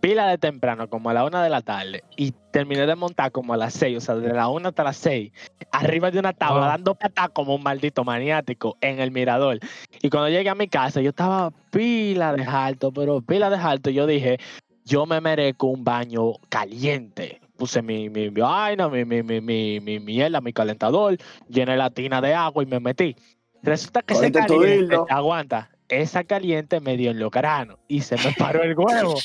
pila 0.00 0.26
de 0.28 0.36
temprano, 0.36 0.88
como 0.90 1.08
a 1.08 1.14
la 1.14 1.24
una 1.24 1.42
de 1.42 1.48
la 1.48 1.62
tarde, 1.62 2.02
y 2.16 2.32
terminé 2.50 2.84
de 2.86 2.94
montar 2.94 3.32
como 3.32 3.54
a 3.54 3.56
las 3.56 3.72
seis, 3.72 3.96
o 3.96 4.00
sea, 4.02 4.16
de 4.16 4.34
la 4.34 4.48
una 4.48 4.68
hasta 4.68 4.84
las 4.84 4.98
seis, 4.98 5.32
arriba 5.72 6.10
de 6.10 6.18
una 6.18 6.34
tabla, 6.34 6.66
dando 6.66 6.94
patas 6.94 7.30
como 7.30 7.54
un 7.54 7.62
maldito 7.62 8.04
maniático 8.04 8.76
en 8.82 9.00
el 9.00 9.10
mirador. 9.12 9.60
Y 10.02 10.10
cuando 10.10 10.28
llegué 10.28 10.50
a 10.50 10.54
mi 10.54 10.68
casa, 10.68 11.00
yo 11.00 11.08
estaba 11.10 11.50
pila 11.70 12.34
de 12.34 12.42
alto, 12.44 12.92
pero 12.92 13.22
pila 13.22 13.48
de 13.48 13.56
alto, 13.56 13.88
yo 13.88 14.06
dije, 14.06 14.38
yo 14.84 15.06
me 15.06 15.22
merezco 15.22 15.68
un 15.68 15.84
baño 15.84 16.32
caliente. 16.50 17.40
Puse 17.56 17.82
mi, 17.82 18.10
mi, 18.10 18.30
mi 18.30 18.40
vaina, 18.40 18.88
mi, 18.88 19.04
mi, 19.04 19.22
mi, 19.22 19.40
mi, 19.40 19.80
mi 19.80 20.00
mierda, 20.00 20.40
mi 20.40 20.52
calentador, 20.52 21.16
llené 21.48 21.76
la 21.76 21.90
tina 21.90 22.20
de 22.20 22.34
agua 22.34 22.62
y 22.62 22.66
me 22.66 22.80
metí. 22.80 23.16
Resulta 23.62 24.02
que 24.02 24.14
tu 24.14 24.30
caliente, 24.32 24.66
dildo. 24.66 25.06
aguanta, 25.08 25.70
esa 25.88 26.24
caliente 26.24 26.80
me 26.80 26.96
dio 26.96 27.10
en 27.10 27.18
lo 27.18 27.30
carano 27.30 27.78
y 27.88 28.00
se 28.00 28.16
me 28.16 28.34
paró 28.38 28.62
el 28.62 28.74
huevo. 28.76 29.16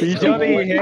Y 0.00 0.16
yo 0.18 0.38
dije, 0.38 0.80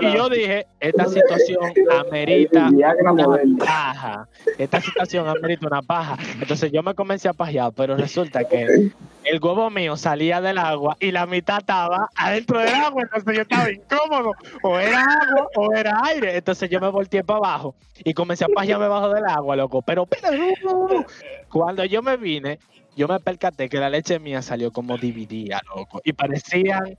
y, 0.00 0.12
yo 0.14 0.28
dije, 0.28 0.66
esta 0.80 1.06
situación 1.06 1.72
amerita 2.00 2.68
una 2.68 3.38
paja. 3.58 4.28
Esta 4.58 4.80
situación 4.80 5.28
amerita 5.28 5.66
una 5.66 5.82
paja. 5.82 6.16
Entonces 6.40 6.72
yo 6.72 6.82
me 6.82 6.94
comencé 6.94 7.28
a 7.28 7.32
pajear, 7.32 7.72
pero 7.76 7.96
resulta 7.96 8.44
que 8.44 8.90
el 9.24 9.40
huevo 9.40 9.70
mío 9.70 9.96
salía 9.96 10.40
del 10.40 10.58
agua 10.58 10.96
y 10.98 11.10
la 11.10 11.26
mitad 11.26 11.58
estaba 11.58 12.08
adentro 12.16 12.60
del 12.60 12.74
agua. 12.74 13.02
Entonces 13.02 13.34
yo 13.34 13.42
estaba 13.42 13.70
incómodo. 13.70 14.32
O 14.62 14.78
era 14.78 15.02
agua 15.02 15.48
o 15.56 15.72
era 15.72 16.00
aire. 16.04 16.36
Entonces 16.36 16.70
yo 16.70 16.80
me 16.80 16.88
volteé 16.88 17.22
para 17.22 17.38
abajo 17.38 17.74
y 18.04 18.14
comencé 18.14 18.44
a 18.44 18.48
pajearme 18.48 18.88
bajo 18.88 19.08
del 19.10 19.24
agua, 19.26 19.56
loco. 19.56 19.82
Pero, 19.82 20.06
cuando 21.50 21.84
yo 21.84 22.02
me 22.02 22.16
vine, 22.16 22.58
yo 22.96 23.08
me 23.08 23.18
percaté 23.20 23.68
que 23.68 23.78
la 23.78 23.88
leche 23.90 24.18
mía 24.18 24.42
salió 24.42 24.70
como 24.72 24.98
dividida, 24.98 25.60
loco. 25.74 26.00
Y 26.04 26.12
parecían 26.12 26.98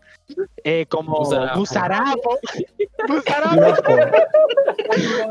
eh, 0.63 0.85
como 0.87 1.17
Gusarapo. 1.17 1.59
gusarapo. 1.59 2.39
Gusarapo. 3.07 3.75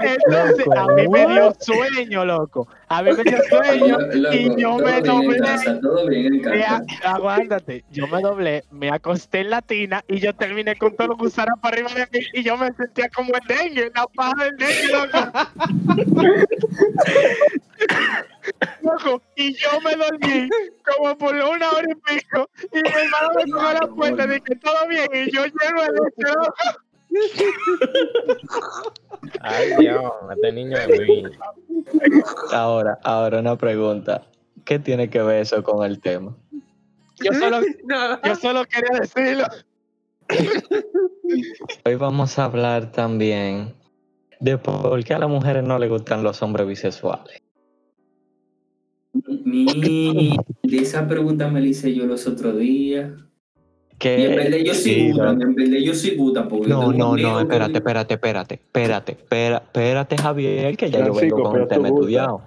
Entonces, 0.01 0.67
a 0.77 0.87
mí 0.95 1.09
me 1.09 1.27
dio 1.27 1.55
sueño, 1.59 2.25
loco. 2.25 2.69
A 2.89 3.03
mí 3.03 3.11
me 3.13 3.25
dio 3.25 3.39
sueño 3.49 3.99
Loco, 3.99 4.35
y 4.35 4.61
yo 4.61 4.77
todo 4.77 4.79
me 4.79 5.01
bien 5.01 5.07
en 5.07 5.23
doblé. 5.23 5.39
casa, 5.39 5.81
todo 5.81 6.07
bien 6.09 6.27
en 6.27 6.33
Me 6.43 6.61
casa. 6.61 6.85
a- 7.05 7.11
aguántate, 7.15 7.85
yo 7.91 8.07
me 8.07 8.21
doblé, 8.21 8.65
me 8.71 8.91
acosté 8.91 9.41
en 9.41 9.51
la 9.51 9.63
tina 9.63 10.05
y 10.09 10.21
yo 10.21 10.35
terminé 10.35 10.77
con 10.77 10.95
todos 10.97 11.17
los 11.19 11.33
para 11.35 11.53
arriba 11.63 11.91
de 11.95 12.07
mí 12.19 12.27
y 12.35 12.43
yo 12.43 12.57
me 12.57 12.73
sentía 12.75 13.09
como 13.11 13.31
el 13.35 13.41
dengue, 13.49 13.91
la 13.95 14.07
paja 14.15 14.45
del 14.45 14.57
dengue, 14.57 14.89
loco. 14.93 15.19
Loco, 18.83 19.23
y 19.37 19.55
yo 19.55 19.81
me 19.85 19.95
dormí 19.97 20.49
como 20.85 21.17
por 21.19 21.35
una 21.35 21.71
hora 21.71 21.87
y 21.91 21.95
pico 21.95 22.49
y 22.73 22.83
mi 22.83 22.89
hermano 22.89 23.31
me 23.37 23.45
tocó 23.45 23.73
la 23.73 23.95
puerta 23.95 24.25
y 24.25 24.29
dije 24.29 24.57
todo 24.57 24.89
bien 24.89 25.09
y 25.13 25.31
yo 25.31 25.43
de 25.43 25.51
leche, 25.51 26.35
loco. 26.35 26.55
Ay, 29.41 29.73
Dios, 29.79 30.13
este 30.35 30.53
niño 30.53 30.77
es 30.77 31.01
mío. 31.01 31.31
Ahora, 32.53 32.99
ahora 33.03 33.41
una 33.41 33.57
pregunta. 33.57 34.23
¿Qué 34.65 34.79
tiene 34.79 35.11
que 35.11 35.21
ver 35.23 35.43
eso 35.43 35.63
con 35.63 35.85
el 35.85 36.01
tema? 36.01 36.37
Yo 37.23 37.33
solo, 37.33 37.61
yo 38.25 38.37
solo 38.37 38.65
quería 38.65 39.01
decirlo. 39.01 39.45
Hoy 41.85 41.95
vamos 41.97 42.39
a 42.39 42.45
hablar 42.45 42.93
también 42.93 43.75
de 44.41 44.59
por 44.59 45.03
qué 45.05 45.15
a 45.15 45.19
las 45.19 45.29
mujeres 45.29 45.65
no 45.65 45.79
les 45.79 45.91
gustan 45.91 46.23
los 46.23 46.43
hombres 46.43 46.67
bisexuales. 46.67 47.42
Mi, 49.45 50.37
esa 50.71 51.07
pregunta 51.07 51.49
me 51.49 51.61
la 51.61 51.67
hice 51.67 51.95
yo 51.95 52.07
los 52.07 52.27
otros 52.27 52.59
días. 52.59 53.13
Que, 53.99 54.19
Y 54.19 54.23
en 54.25 54.37
verdad 54.37 54.59
yo 54.59 54.75
sí 54.75 54.95
sí, 54.95 55.09
gusta, 55.09 55.33
no, 55.33 55.43
en 55.43 55.55
verdad 55.55 55.79
yo 55.79 55.95
sí 55.95 56.17
gusta. 56.17 56.49
Porque 56.49 56.69
no, 56.69 56.93
no, 56.93 57.11
un 57.13 57.23
no, 57.23 57.41
espérate, 57.41 57.79
espérate, 57.79 58.15
espérate, 58.15 58.55
espérate, 58.55 59.13
espérate, 59.13 59.65
espérate, 59.67 60.17
Javier, 60.19 60.77
que 60.77 60.91
ya 60.91 61.07
yo 61.07 61.15
vengo 61.15 61.43
con 61.43 61.61
el 61.61 61.69
tema 61.69 61.89
estudiado. 61.89 62.43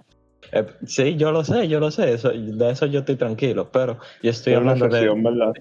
Eh, 0.51 0.65
sí, 0.86 1.15
yo 1.15 1.31
lo 1.31 1.43
sé, 1.43 1.67
yo 1.67 1.79
lo 1.79 1.91
sé, 1.91 2.13
eso, 2.13 2.29
de 2.29 2.72
eso 2.72 2.86
yo 2.86 3.00
estoy 3.00 3.15
tranquilo, 3.15 3.69
pero 3.72 4.00
yo 4.22 4.31
estoy 4.31 4.53
Es 4.53 4.57
hablando 4.57 4.88
de, 4.88 5.10
¿verdad? 5.10 5.53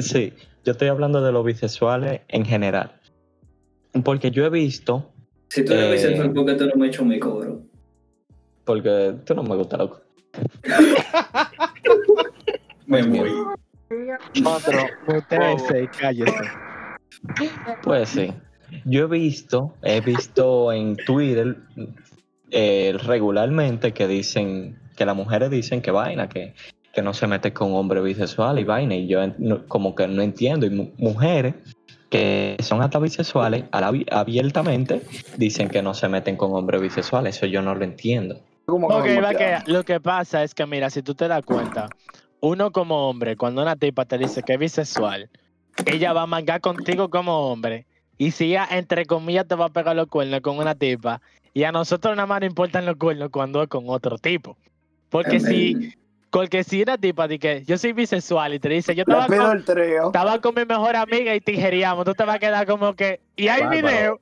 Sí, 0.00 0.32
yo 0.64 0.72
estoy 0.72 0.88
hablando 0.88 1.22
de 1.22 1.32
los 1.32 1.44
bisexuales 1.44 2.20
en 2.28 2.44
general. 2.44 2.92
Porque 4.04 4.30
yo 4.30 4.44
he 4.44 4.50
visto, 4.50 5.10
Si 5.48 5.64
tú 5.64 5.72
eres 5.72 5.86
Eh, 5.86 5.92
bisexual, 5.92 6.32
¿por 6.32 6.46
qué 6.46 6.54
tú 6.54 6.66
no 6.66 6.76
me 6.76 6.86
echas 6.88 7.04
mi 7.04 7.18
cobro? 7.18 7.62
porque 8.64 9.14
tú 9.24 9.34
no 9.34 9.42
me 9.42 9.56
gusta, 9.56 9.76
loco. 9.76 10.01
Me 12.86 13.02
voy. 13.02 13.30
Otro, 14.44 14.78
y 15.82 15.86
cállese. 15.88 16.32
Pues 17.82 18.08
sí. 18.08 18.32
Yo 18.86 19.04
he 19.04 19.06
visto, 19.06 19.74
he 19.82 20.00
visto 20.00 20.72
en 20.72 20.96
Twitter 20.96 21.56
eh, 22.50 22.96
regularmente 23.04 23.92
que 23.92 24.08
dicen, 24.08 24.78
que 24.96 25.04
las 25.04 25.14
mujeres 25.14 25.50
dicen 25.50 25.82
que 25.82 25.90
vaina, 25.90 26.28
que, 26.28 26.54
que 26.94 27.02
no 27.02 27.12
se 27.12 27.26
mete 27.26 27.52
con 27.52 27.74
hombres 27.74 28.02
bisexuales 28.02 28.62
y 28.62 28.66
vaina, 28.66 28.94
y 28.94 29.06
yo 29.08 29.20
no- 29.38 29.66
como 29.68 29.94
que 29.94 30.08
no 30.08 30.22
entiendo. 30.22 30.64
Y 30.66 30.70
mu- 30.70 30.90
mujeres 30.96 31.54
que 32.08 32.56
son 32.60 32.80
hasta 32.82 32.98
bisexuales, 32.98 33.64
abiertamente 33.72 35.02
dicen 35.36 35.68
que 35.68 35.82
no 35.82 35.92
se 35.94 36.08
meten 36.08 36.36
con 36.36 36.52
hombres 36.54 36.80
bisexuales, 36.80 37.36
eso 37.36 37.46
yo 37.46 37.60
no 37.62 37.74
lo 37.74 37.84
entiendo. 37.84 38.40
¿Cómo 38.72 38.88
que 38.88 38.94
Ok, 38.94 39.06
no 39.16 39.22
va 39.22 39.28
me 39.32 39.36
que 39.36 39.44
queda? 39.44 39.62
lo 39.66 39.84
que 39.84 40.00
pasa 40.00 40.42
es 40.42 40.54
que, 40.54 40.64
mira, 40.66 40.88
si 40.88 41.02
tú 41.02 41.14
te 41.14 41.28
das 41.28 41.42
cuenta, 41.44 41.88
uno 42.40 42.70
como 42.72 43.08
hombre, 43.10 43.36
cuando 43.36 43.60
una 43.60 43.76
tipa 43.76 44.06
te 44.06 44.16
dice 44.16 44.42
que 44.42 44.54
es 44.54 44.58
bisexual, 44.58 45.28
ella 45.84 46.14
va 46.14 46.22
a 46.22 46.26
mangar 46.26 46.60
contigo 46.62 47.10
como 47.10 47.50
hombre. 47.52 47.86
Y 48.16 48.30
si 48.30 48.46
ella, 48.46 48.66
entre 48.70 49.04
comillas, 49.04 49.46
te 49.46 49.54
va 49.56 49.66
a 49.66 49.68
pegar 49.68 49.94
los 49.94 50.06
cuernos 50.06 50.40
con 50.40 50.56
una 50.56 50.74
tipa, 50.74 51.20
y 51.52 51.64
a 51.64 51.72
nosotros 51.72 52.16
nada 52.16 52.26
más 52.26 52.40
nos 52.40 52.48
importan 52.48 52.86
los 52.86 52.96
cuernos 52.96 53.28
cuando 53.30 53.62
es 53.62 53.68
con 53.68 53.84
otro 53.88 54.16
tipo. 54.16 54.56
Porque 55.10 55.38
si, 55.38 55.92
porque 56.30 56.64
si 56.64 56.82
una 56.82 56.96
tipa 56.96 57.28
dice 57.28 57.38
que 57.40 57.64
yo 57.64 57.76
soy 57.76 57.92
bisexual 57.92 58.54
y 58.54 58.58
te 58.58 58.70
dice, 58.70 58.94
yo 58.94 59.02
estaba 59.02 59.26
con, 59.26 59.58
estaba 60.06 60.40
con 60.40 60.54
mi 60.54 60.64
mejor 60.64 60.96
amiga 60.96 61.34
y 61.34 61.40
tijeríamos, 61.42 62.06
tú 62.06 62.14
te 62.14 62.24
vas 62.24 62.36
a 62.36 62.38
quedar 62.38 62.66
como 62.66 62.94
que, 62.94 63.20
y 63.36 63.48
hay 63.48 63.62
Bárbaro. 63.64 63.86
video, 63.86 64.20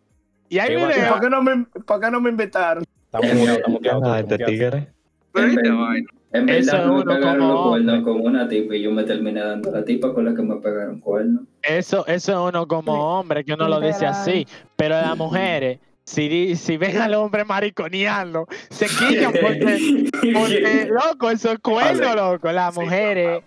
y 0.48 0.58
hay 0.58 0.68
Qué 0.70 0.74
¿Y 0.74 0.76
video. 0.86 1.08
por 1.12 1.20
qué 1.20 1.30
no 1.30 1.42
me, 1.42 1.64
por 1.86 2.00
qué 2.00 2.10
no 2.10 2.20
me 2.20 2.30
invitaron? 2.30 2.82
Estamos 3.12 3.80
quedados, 3.80 4.18
estamos 4.20 4.46
tigre. 4.46 4.88
En 5.34 5.54
vaina. 5.54 6.06
en 6.32 6.48
Eso 6.48 6.72
verdad 6.72 6.90
uno 6.90 7.04
pegaron 7.04 7.38
como 7.38 7.52
los 7.52 7.68
cuernos 7.68 7.94
hombre. 7.98 8.12
con 8.12 8.20
una 8.26 8.48
tipa 8.48 8.76
y 8.76 8.82
yo 8.82 8.92
me 8.92 9.02
terminé 9.04 9.40
dando 9.40 9.70
la 9.72 9.84
tipa 9.84 10.14
con 10.14 10.24
la 10.24 10.34
que 10.34 10.42
me 10.42 10.56
pegaron 10.56 11.00
cuernos. 11.00 11.42
Eso, 11.62 12.06
eso 12.06 12.32
es 12.32 12.48
uno 12.54 12.68
como 12.68 13.18
hombre, 13.18 13.44
que 13.44 13.54
uno 13.54 13.68
lo 13.68 13.80
dice 13.80 14.06
así. 14.06 14.46
Pero 14.76 14.94
las 15.00 15.16
mujeres 15.16 15.80
si, 16.04 16.56
si 16.56 16.76
ven 16.76 16.96
al 16.98 17.14
hombre 17.14 17.44
mariconeando, 17.44 18.46
se 18.70 18.86
quillan 18.86 19.32
porque, 19.32 20.10
porque, 20.34 20.88
loco, 20.90 21.30
eso 21.30 21.52
es 21.52 21.58
cuerno, 21.60 22.14
loco. 22.14 22.50
Las 22.50 22.74
mujeres 22.74 23.42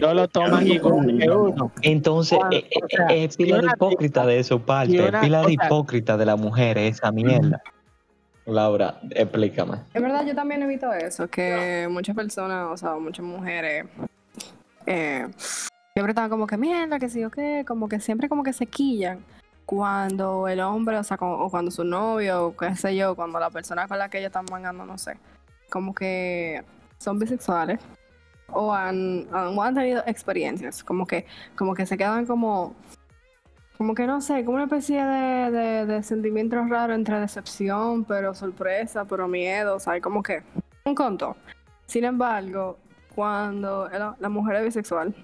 no 0.00 0.14
lo 0.14 0.28
toman 0.28 0.66
igual 0.66 1.18
que 1.18 1.30
uno. 1.30 1.72
Entonces, 1.82 2.38
Cuando- 2.38 2.56
eh, 2.56 2.66
eh, 2.70 2.80
o 2.82 2.88
sea, 2.88 3.06
es 3.08 3.36
pila 3.36 3.58
de 3.58 3.66
hipócrita 3.66 4.26
de 4.26 4.44
su 4.44 4.60
parte, 4.60 4.96
es 5.06 5.16
pila 5.20 5.42
de 5.42 5.52
hipócrita 5.52 6.16
de 6.16 6.26
las 6.26 6.38
mujeres, 6.38 6.96
esa 6.96 7.12
mierda. 7.12 7.62
Laura, 8.46 9.00
explícame. 9.10 9.78
Es 9.92 10.00
verdad, 10.02 10.24
yo 10.24 10.34
también 10.34 10.62
he 10.62 10.66
visto 10.66 10.92
eso, 10.92 11.28
que 11.28 11.86
muchas 11.90 12.14
personas, 12.14 12.68
o 12.70 12.76
sea, 12.76 12.94
muchas 12.94 13.24
mujeres, 13.24 13.86
eh, 14.86 15.26
siempre 15.94 16.10
están 16.12 16.30
como 16.30 16.46
que 16.46 16.56
mierda, 16.56 16.98
que 16.98 17.08
sí 17.08 17.24
o 17.24 17.30
qué, 17.30 17.64
como 17.66 17.88
que 17.88 17.98
siempre 18.00 18.28
como 18.28 18.42
que 18.42 18.52
se 18.52 18.66
quillan 18.66 19.24
cuando 19.64 20.46
el 20.46 20.60
hombre, 20.60 20.96
o 20.96 21.02
sea, 21.02 21.16
o 21.20 21.50
cuando 21.50 21.70
su 21.72 21.82
novio, 21.82 22.46
o 22.46 22.56
qué 22.56 22.74
sé 22.76 22.94
yo, 22.94 23.16
cuando 23.16 23.40
la 23.40 23.50
persona 23.50 23.88
con 23.88 23.98
la 23.98 24.08
que 24.08 24.18
ellos 24.18 24.28
están 24.28 24.46
mangando, 24.50 24.86
no 24.86 24.96
sé, 24.96 25.18
como 25.70 25.92
que 25.92 26.62
son 26.98 27.18
bisexuales 27.18 27.80
o 28.48 28.72
han, 28.72 29.26
han- 29.32 29.58
o 29.58 29.62
han 29.62 29.74
tenido 29.74 30.04
experiencias, 30.06 30.84
como 30.84 31.04
que, 31.04 31.26
como 31.56 31.74
que 31.74 31.84
se 31.84 31.96
quedan 31.96 32.26
como, 32.26 32.76
como 33.76 33.94
que 33.94 34.06
no 34.06 34.20
sé, 34.20 34.44
como 34.44 34.56
una 34.56 34.64
especie 34.64 35.04
de, 35.04 35.50
de, 35.50 35.86
de 35.86 36.02
sentimiento 36.02 36.62
raro 36.64 36.94
entre 36.94 37.20
decepción, 37.20 38.04
pero 38.04 38.34
sorpresa, 38.34 39.04
pero 39.04 39.28
miedo, 39.28 39.76
o 39.76 39.80
sea, 39.80 40.00
como 40.00 40.22
que 40.22 40.42
un 40.84 40.94
conto. 40.94 41.36
Sin 41.86 42.04
embargo, 42.04 42.78
cuando 43.14 43.88
la, 43.88 44.16
la 44.18 44.28
mujer 44.28 44.56
es 44.56 44.64
bisexual, 44.64 45.14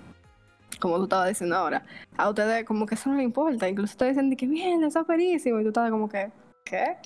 como 0.80 0.96
tú 0.98 1.04
estabas 1.04 1.28
diciendo 1.28 1.56
ahora, 1.56 1.84
a 2.16 2.28
ustedes 2.28 2.64
como 2.64 2.86
que 2.86 2.94
eso 2.94 3.10
no 3.10 3.16
les 3.16 3.24
importa, 3.24 3.68
incluso 3.68 3.92
ustedes 3.92 4.16
dicen 4.16 4.30
de 4.30 4.36
que 4.36 4.46
bien, 4.46 4.84
eso 4.84 5.00
es 5.00 5.06
ferísimo, 5.06 5.60
y 5.60 5.62
tú 5.62 5.68
estás 5.68 5.90
como 5.90 6.08
que, 6.08 6.30
¿qué? 6.64 6.96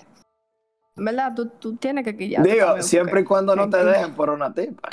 En 0.96 1.04
verdad, 1.04 1.34
tú, 1.34 1.46
tú 1.46 1.76
tienes 1.76 2.04
que 2.04 2.16
quillar. 2.16 2.42
Digo, 2.42 2.80
siempre 2.82 3.20
y 3.20 3.24
cuando 3.24 3.54
no 3.54 3.68
te 3.68 3.84
dejen 3.84 4.14
por 4.14 4.30
una 4.30 4.52
tipa. 4.52 4.88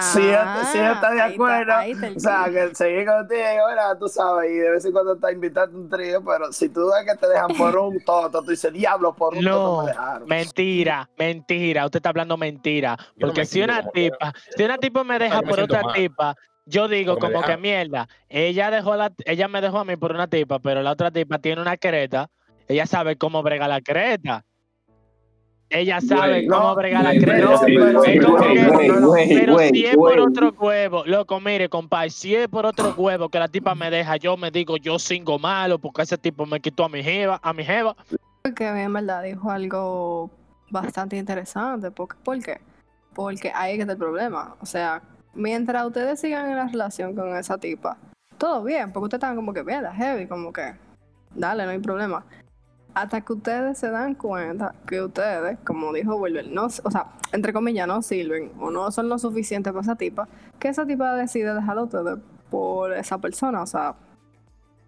Si, 0.00 0.20
ella, 0.20 0.64
si 0.64 0.78
ella 0.78 0.92
está 0.92 1.10
de 1.10 1.20
acuerdo, 1.22 1.74
o 2.16 2.20
sea, 2.20 2.44
que 2.50 2.74
seguir 2.74 3.06
contigo, 3.06 3.66
¿verdad? 3.68 3.98
tú 3.98 4.08
sabes, 4.08 4.50
y 4.50 4.54
de 4.54 4.70
vez 4.70 4.84
en 4.84 4.92
cuando 4.92 5.14
está 5.14 5.32
invitando 5.32 5.78
un 5.78 5.88
trío, 5.88 6.22
pero 6.24 6.52
si 6.52 6.68
tú 6.68 6.90
ves 6.92 7.04
que 7.10 7.16
te 7.18 7.28
dejan 7.28 7.48
por 7.54 7.76
un 7.76 8.00
toto, 8.04 8.42
tú 8.42 8.50
dices, 8.50 8.72
diablo, 8.72 9.14
por 9.14 9.34
un 9.34 9.48
toto 9.48 9.72
No, 9.76 9.82
me 9.82 9.86
dejaron. 9.88 10.28
mentira, 10.28 11.08
mentira. 11.16 11.84
Usted 11.84 11.98
está 11.98 12.08
hablando 12.10 12.36
mentira. 12.36 12.96
Yo 13.16 13.26
no 13.26 13.26
Porque 13.28 13.40
me 13.42 13.46
si 13.46 13.60
una 13.62 13.82
tipa, 13.90 14.32
si 14.56 14.62
una 14.64 14.78
tipa 14.78 15.04
me 15.04 15.18
deja 15.18 15.42
me 15.42 15.48
por 15.48 15.60
otra 15.60 15.82
mal. 15.82 15.94
tipa, 15.94 16.34
yo 16.64 16.88
digo 16.88 17.14
me 17.14 17.20
como 17.20 17.42
que 17.42 17.56
mierda. 17.56 18.08
Ella 18.28 18.70
dejó 18.70 18.96
la, 18.96 19.12
ella 19.24 19.48
me 19.48 19.60
dejó 19.60 19.78
a 19.80 19.84
mí 19.84 19.96
por 19.96 20.12
una 20.12 20.28
tipa, 20.28 20.58
pero 20.58 20.82
la 20.82 20.92
otra 20.92 21.10
tipa 21.10 21.38
tiene 21.38 21.60
una 21.62 21.76
creta. 21.76 22.28
Ella 22.68 22.86
sabe 22.86 23.16
cómo 23.16 23.42
bregar 23.42 23.68
la 23.68 23.80
creta. 23.80 24.44
Ella 25.72 26.00
sabe 26.02 26.46
cómo 26.46 26.68
no, 26.68 26.74
bregar 26.74 27.02
la 27.02 27.14
no, 27.14 27.20
pero- 27.24 27.58
si 29.58 29.86
es 29.86 29.96
por 29.96 30.18
otro 30.18 30.52
huevo, 30.58 31.02
loco, 31.06 31.40
mire, 31.40 31.68
compadre, 31.68 32.10
si 32.10 32.34
es 32.34 32.46
por 32.48 32.66
otro 32.66 32.94
huevo 32.96 33.28
que 33.30 33.38
la 33.38 33.48
tipa 33.48 33.74
me 33.74 33.90
deja, 33.90 34.16
yo 34.16 34.36
me 34.36 34.50
digo, 34.50 34.76
yo 34.76 34.98
singo 34.98 35.38
malo 35.38 35.78
porque 35.78 36.02
ese 36.02 36.18
tipo 36.18 36.44
me 36.44 36.60
quitó 36.60 36.84
a 36.84 36.88
mi 36.90 37.02
jeva, 37.02 37.40
a 37.42 37.52
mi 37.54 37.64
jeva. 37.64 37.96
Que 38.54 38.66
en 38.66 38.92
verdad 38.92 39.22
dijo 39.22 39.50
algo 39.50 40.30
bastante 40.70 41.16
interesante. 41.16 41.90
¿Por, 41.90 42.14
¿por 42.16 42.38
qué? 42.42 42.60
Porque 43.14 43.50
ahí 43.54 43.72
es 43.72 43.76
que 43.78 43.82
está 43.82 43.92
el 43.92 43.98
problema. 43.98 44.56
O 44.60 44.66
sea, 44.66 45.00
mientras 45.34 45.86
ustedes 45.86 46.20
sigan 46.20 46.50
en 46.50 46.56
la 46.56 46.66
relación 46.66 47.14
con 47.14 47.34
esa 47.36 47.56
tipa, 47.56 47.96
todo 48.36 48.62
bien, 48.64 48.92
porque 48.92 49.04
ustedes 49.04 49.22
están 49.22 49.36
como 49.36 49.54
que 49.54 49.62
bien, 49.62 49.84
heavy, 49.92 50.26
como 50.26 50.52
que 50.52 50.74
dale, 51.34 51.64
no 51.64 51.70
hay 51.70 51.78
problema. 51.78 52.24
Hasta 52.94 53.22
que 53.22 53.32
ustedes 53.32 53.78
se 53.78 53.90
dan 53.90 54.14
cuenta 54.14 54.74
que 54.86 55.00
ustedes, 55.00 55.58
como 55.64 55.92
dijo 55.92 56.16
Wilber, 56.16 56.46
no, 56.48 56.66
o 56.66 56.90
sea, 56.90 57.06
entre 57.32 57.52
comillas, 57.52 57.86
no 57.88 58.02
sirven 58.02 58.52
o 58.60 58.70
no 58.70 58.90
son 58.90 59.08
lo 59.08 59.18
suficiente 59.18 59.70
para 59.70 59.82
esa 59.82 59.96
tipa, 59.96 60.28
que 60.58 60.68
esa 60.68 60.84
tipa 60.84 61.14
decide 61.14 61.54
dejar 61.54 61.78
a 61.78 61.84
ustedes 61.84 62.18
por 62.50 62.92
esa 62.92 63.18
persona, 63.18 63.62
o 63.62 63.66
sea, 63.66 63.94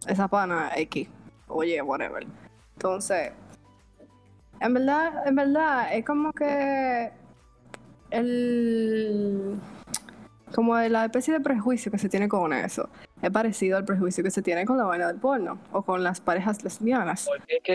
esa 0.06 0.28
pana 0.28 0.70
X, 0.76 1.08
oye, 1.48 1.80
whatever. 1.80 2.26
Entonces, 2.74 3.32
en 4.60 4.74
verdad, 4.74 5.26
en 5.26 5.34
verdad, 5.34 5.94
es 5.94 6.04
como 6.04 6.32
que 6.32 7.10
el 8.10 9.58
como 10.54 10.76
la 10.76 11.06
especie 11.06 11.34
de 11.34 11.40
prejuicio 11.40 11.90
que 11.90 11.98
se 11.98 12.08
tiene 12.08 12.28
con 12.28 12.52
eso 12.52 12.88
es 13.26 13.30
parecido 13.32 13.76
al 13.76 13.84
prejuicio 13.84 14.22
que 14.24 14.30
se 14.30 14.42
tiene 14.42 14.64
con 14.64 14.76
la 14.78 14.84
vaina 14.84 15.06
del 15.08 15.16
porno 15.16 15.58
o 15.72 15.82
con 15.82 16.02
las 16.02 16.20
parejas 16.20 16.62
lesbianas. 16.64 17.28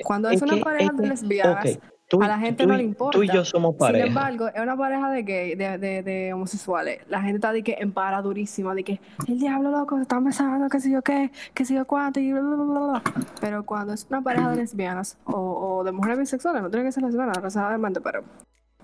Cuando 0.03 0.29
es, 0.29 0.41
una 0.41 0.55
que- 0.55 0.62
pareja 0.63 0.91
es 0.91 0.97
de 0.97 1.03
que- 1.03 1.09
lesbianas, 1.09 1.65
ok, 1.77 1.83
tú- 2.07 2.21
a 2.23 2.27
la 2.27 2.39
gente 2.39 2.63
tú 2.63 2.69
no 2.69 2.77
le 2.77 2.83
importa. 2.83 3.17
Tú 3.17 3.23
y 3.23 3.27
yo 3.29 3.43
somos 3.45 3.75
pareja. 3.75 4.05
Sin 4.05 4.07
embargo, 4.15 4.47
es 4.47 4.62
una 4.62 4.75
pareja 4.77 5.09
de 5.12 5.23
gay, 5.23 5.55
de, 5.55 5.77
de, 5.77 6.03
de 6.03 6.33
homosexuales. 6.33 7.01
La 7.07 7.21
gente 7.21 7.35
está 7.38 7.51
de 7.51 7.63
que 7.63 7.77
en 7.79 7.91
para 7.91 8.21
durísima, 8.21 8.73
de 8.75 8.83
que 8.83 8.99
el 9.27 9.39
diablo 9.39 9.71
loco 9.71 9.95
se 9.97 10.03
están 10.03 10.23
besando, 10.23 10.69
que 10.69 10.79
sé 10.79 10.91
yo 10.91 11.01
qué, 11.01 11.31
que 11.53 11.65
sé 11.65 11.75
yo 11.75 11.85
cuánto, 11.85 12.19
y 12.19 12.31
bla, 12.31 12.41
bla, 12.41 12.55
bla, 12.55 12.79
bla. 12.79 13.03
Pero 13.41 13.65
cuando 13.65 13.93
es 13.93 14.05
una 14.09 14.21
pareja 14.21 14.49
de 14.49 14.55
lesbianas 14.57 15.17
o, 15.25 15.33
o 15.79 15.83
de 15.83 15.91
mujeres 15.91 16.17
bisexuales, 16.19 16.62
no 16.62 16.69
tiene 16.69 16.85
que 16.85 16.91
ser 16.91 17.03
lesbianas, 17.03 17.38
necesariamente, 17.38 18.01
pero 18.01 18.23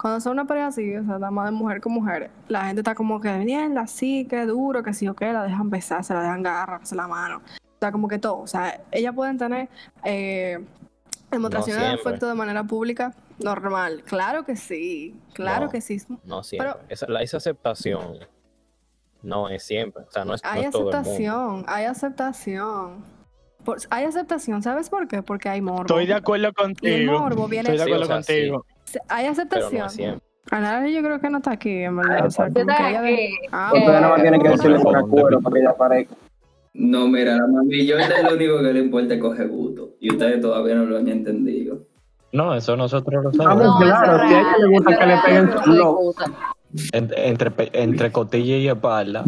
cuando 0.05 0.19
son 0.21 0.33
una 0.33 0.45
pareja 0.45 0.67
así, 0.67 0.95
o 0.95 1.03
sea, 1.03 1.13
nada 1.17 1.31
más 1.31 1.45
de 1.45 1.51
mujer 1.51 1.81
con 1.81 1.91
mujer, 1.93 2.29
la 2.47 2.65
gente 2.65 2.81
está 2.81 2.93
como 2.93 3.19
que, 3.19 3.31
mierda, 3.39 3.87
sí, 3.87 4.27
qué 4.29 4.45
duro, 4.45 4.83
que 4.83 4.93
sí 4.93 5.07
o 5.07 5.15
qué, 5.15 5.33
la 5.33 5.41
dejan 5.41 5.71
besar, 5.71 6.03
se 6.03 6.13
la 6.13 6.21
dejan 6.21 6.45
agarrarse 6.45 6.95
la 6.95 7.07
mano. 7.07 7.37
O 7.37 7.77
sea, 7.79 7.91
como 7.91 8.07
que 8.07 8.19
todo. 8.19 8.37
O 8.37 8.45
sea, 8.45 8.81
ellas 8.91 9.15
pueden 9.15 9.39
tener 9.39 9.67
eh, 10.03 10.63
demostraciones 11.31 11.81
de 11.81 11.89
afecto 11.95 12.27
de 12.27 12.35
manera 12.35 12.63
pública 12.63 13.15
normal. 13.43 14.03
Claro 14.05 14.45
que 14.45 14.55
sí, 14.55 15.19
claro 15.33 15.65
No. 15.65 15.71
que 15.71 15.81
sí. 15.81 15.97
No 16.23 16.43
siempre. 16.43 16.73
Pero- 16.73 16.85
esa, 16.87 17.07
la- 17.07 17.23
esa 17.23 17.37
aceptación 17.37 18.19
no 19.23 19.49
es 19.49 19.63
siempre. 19.63 20.03
O 20.03 20.11
sea, 20.11 20.23
no 20.23 20.35
es, 20.35 20.43
no 20.43 20.49
Hay 20.51 20.65
es 20.65 20.69
todo 20.69 20.81
el 20.81 20.85
mundo. 20.85 20.97
aceptación, 20.99 21.65
hay 21.67 21.85
aceptación. 21.85 23.03
Por- 23.63 23.79
hay 23.89 24.05
aceptación, 24.05 24.61
¿sabes 24.61 24.87
por 24.91 25.07
qué? 25.07 25.23
Porque 25.23 25.49
hay 25.49 25.61
morbo. 25.61 25.81
Estoy 25.81 26.05
de 26.05 26.13
acuerdo 26.13 26.43
Y 26.45 26.47
el 26.49 26.53
contigo. 26.53 27.19
morbo 27.19 27.47
viene... 27.47 27.71
Estoy 27.71 27.77
de 27.79 27.83
Sí, 27.85 27.89
acuerdo 27.91 28.03
o 28.03 28.07
sea, 28.07 28.21
sí. 28.21 28.33
contigo. 28.51 28.65
Hay 29.09 29.25
Pero 29.25 29.31
aceptación. 29.31 30.15
no. 30.15 30.21
Ana 30.51 30.87
yo 30.87 31.01
creo 31.01 31.19
que 31.19 31.29
no 31.29 31.37
está 31.39 31.51
aquí, 31.53 31.71
en 31.83 31.97
verdad. 31.97 32.29
Que. 32.53 33.29
Ah, 33.51 33.71
Ustedes 33.73 33.85
bueno. 33.87 34.09
no 34.09 34.15
me 34.15 34.21
tienen 34.21 34.41
que 34.41 34.49
decirle 34.49 34.79
por 34.79 34.95
acuerdo 34.95 35.41
para 35.41 35.53
que 35.53 35.59
ella 35.59 35.69
aparezca. 35.71 36.15
No, 36.75 37.07
mira, 37.07 37.35
la 37.35 37.47
mami 37.47 37.89
Jordan 37.89 38.23
lo 38.25 38.35
único 38.35 38.57
que 38.57 38.73
le 38.73 38.79
importa 38.81 39.13
es 39.15 39.21
coger 39.21 39.47
gusto. 39.47 39.89
Y 39.99 40.11
ustedes 40.11 40.41
todavía 40.41 40.75
no 40.75 40.85
lo 40.85 40.97
han 40.97 41.07
entendido. 41.07 41.79
No, 42.31 42.53
eso 42.53 42.75
nosotros 42.75 43.23
lo 43.23 43.29
Ah, 43.29 43.33
sabemos. 43.55 43.75
pues 43.77 43.89
claro, 43.89 44.27
si 44.27 44.33
a 44.33 44.39
ella 44.41 44.57
le 44.59 44.67
gusta 44.67 44.97
que 44.99 45.05
le 45.05 45.17
peguen 45.25 45.51
su 45.63 46.15
entre, 46.91 47.69
entre 47.81 48.11
cotilla 48.11 48.57
y 48.57 48.67
espalda. 48.67 49.23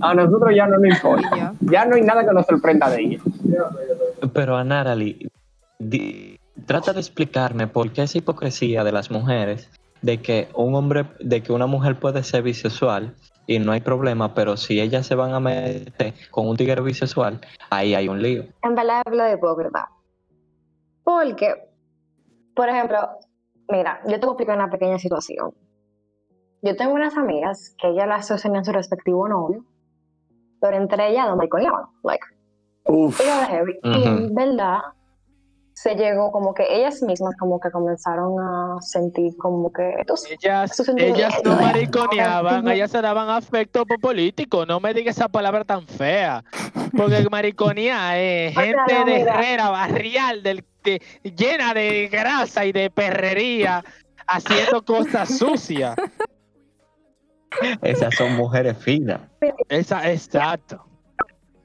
A 0.00 0.14
nosotros 0.14 0.54
ya 0.54 0.66
no 0.68 0.78
nos 0.78 0.94
importa. 0.94 1.28
Ya. 1.36 1.52
Ya 1.60 1.84
no 1.84 1.96
hay 1.96 2.02
nada 2.02 2.24
que 2.24 2.32
nos 2.32 2.46
sorprenda 2.46 2.88
de 2.88 3.02
ella. 3.02 3.18
Pero 4.32 4.56
a 4.56 4.64
Narali, 4.64 5.28
di- 5.78 6.38
trata 6.70 6.92
de 6.92 7.00
explicarme 7.00 7.66
por 7.66 7.92
qué 7.92 8.02
esa 8.02 8.18
hipocresía 8.18 8.84
de 8.84 8.92
las 8.92 9.10
mujeres 9.10 9.68
de 10.02 10.22
que 10.22 10.48
un 10.54 10.76
hombre, 10.76 11.04
de 11.18 11.42
que 11.42 11.52
una 11.52 11.66
mujer 11.66 11.98
puede 11.98 12.22
ser 12.22 12.44
bisexual 12.44 13.16
y 13.48 13.58
no 13.58 13.72
hay 13.72 13.80
problema, 13.80 14.34
pero 14.34 14.56
si 14.56 14.80
ellas 14.80 15.04
se 15.04 15.16
van 15.16 15.34
a 15.34 15.40
meter 15.40 16.14
con 16.30 16.46
un 16.46 16.56
tigre 16.56 16.80
bisexual, 16.80 17.40
ahí 17.70 17.96
hay 17.96 18.06
un 18.08 18.22
lío. 18.22 18.44
En 18.62 18.76
verdad 18.76 19.02
hablo 19.04 19.24
de 19.24 19.32
hipócrita. 19.32 19.88
Porque, 21.02 21.54
por 22.54 22.68
ejemplo, 22.68 22.98
mira, 23.68 24.00
yo 24.04 24.20
te 24.20 24.26
voy 24.26 24.28
a 24.28 24.32
explicar 24.34 24.54
una 24.56 24.70
pequeña 24.70 25.00
situación. 25.00 25.52
Yo 26.62 26.76
tengo 26.76 26.92
unas 26.92 27.16
amigas 27.16 27.74
que 27.80 27.88
ellas 27.88 28.06
las 28.06 28.28
sostenían 28.28 28.64
su 28.64 28.70
respectivo 28.70 29.26
novio, 29.26 29.64
pero 30.60 30.76
entre 30.76 31.10
ellas 31.10 31.26
no 31.26 31.34
me 31.34 31.48
coñaban. 31.48 31.86
Like, 32.04 32.26
Uf. 32.84 33.20
Y 33.82 34.04
en 34.04 34.32
verdad 34.36 34.82
se 35.82 35.94
llegó 35.94 36.30
como 36.30 36.52
que 36.52 36.64
ellas 36.68 37.02
mismas 37.02 37.34
como 37.38 37.58
que 37.58 37.70
comenzaron 37.70 38.38
a 38.38 38.76
sentir 38.82 39.34
como 39.38 39.72
que 39.72 40.04
Ellas, 40.30 40.78
ellas 40.98 41.34
no 41.42 41.56
mariconeaban, 41.60 42.68
ellas 42.68 42.90
se 42.90 43.00
daban 43.00 43.30
afecto 43.30 43.86
por 43.86 43.98
político. 43.98 44.66
No 44.66 44.78
me 44.78 44.92
digas 44.92 45.16
esa 45.16 45.28
palabra 45.28 45.64
tan 45.64 45.86
fea. 45.86 46.44
Porque 46.94 47.26
mariconear 47.30 48.18
es 48.18 48.54
O 48.56 48.60
sea, 48.60 48.64
gente 48.64 48.94
no, 48.98 49.04
de. 49.06 49.20
Herrera, 49.22 49.70
barrial, 49.70 50.42
del, 50.42 50.64
de- 50.84 51.00
llena 51.22 51.72
de 51.72 52.08
grasa 52.08 52.66
y 52.66 52.72
de 52.72 52.90
perrería, 52.90 53.82
haciendo 54.26 54.84
cosas 54.84 55.30
sucias. 55.38 55.96
Esas 57.82 58.14
son 58.16 58.36
mujeres 58.36 58.76
finas. 58.76 59.20
Esa, 59.70 60.10
exacto. 60.12 60.84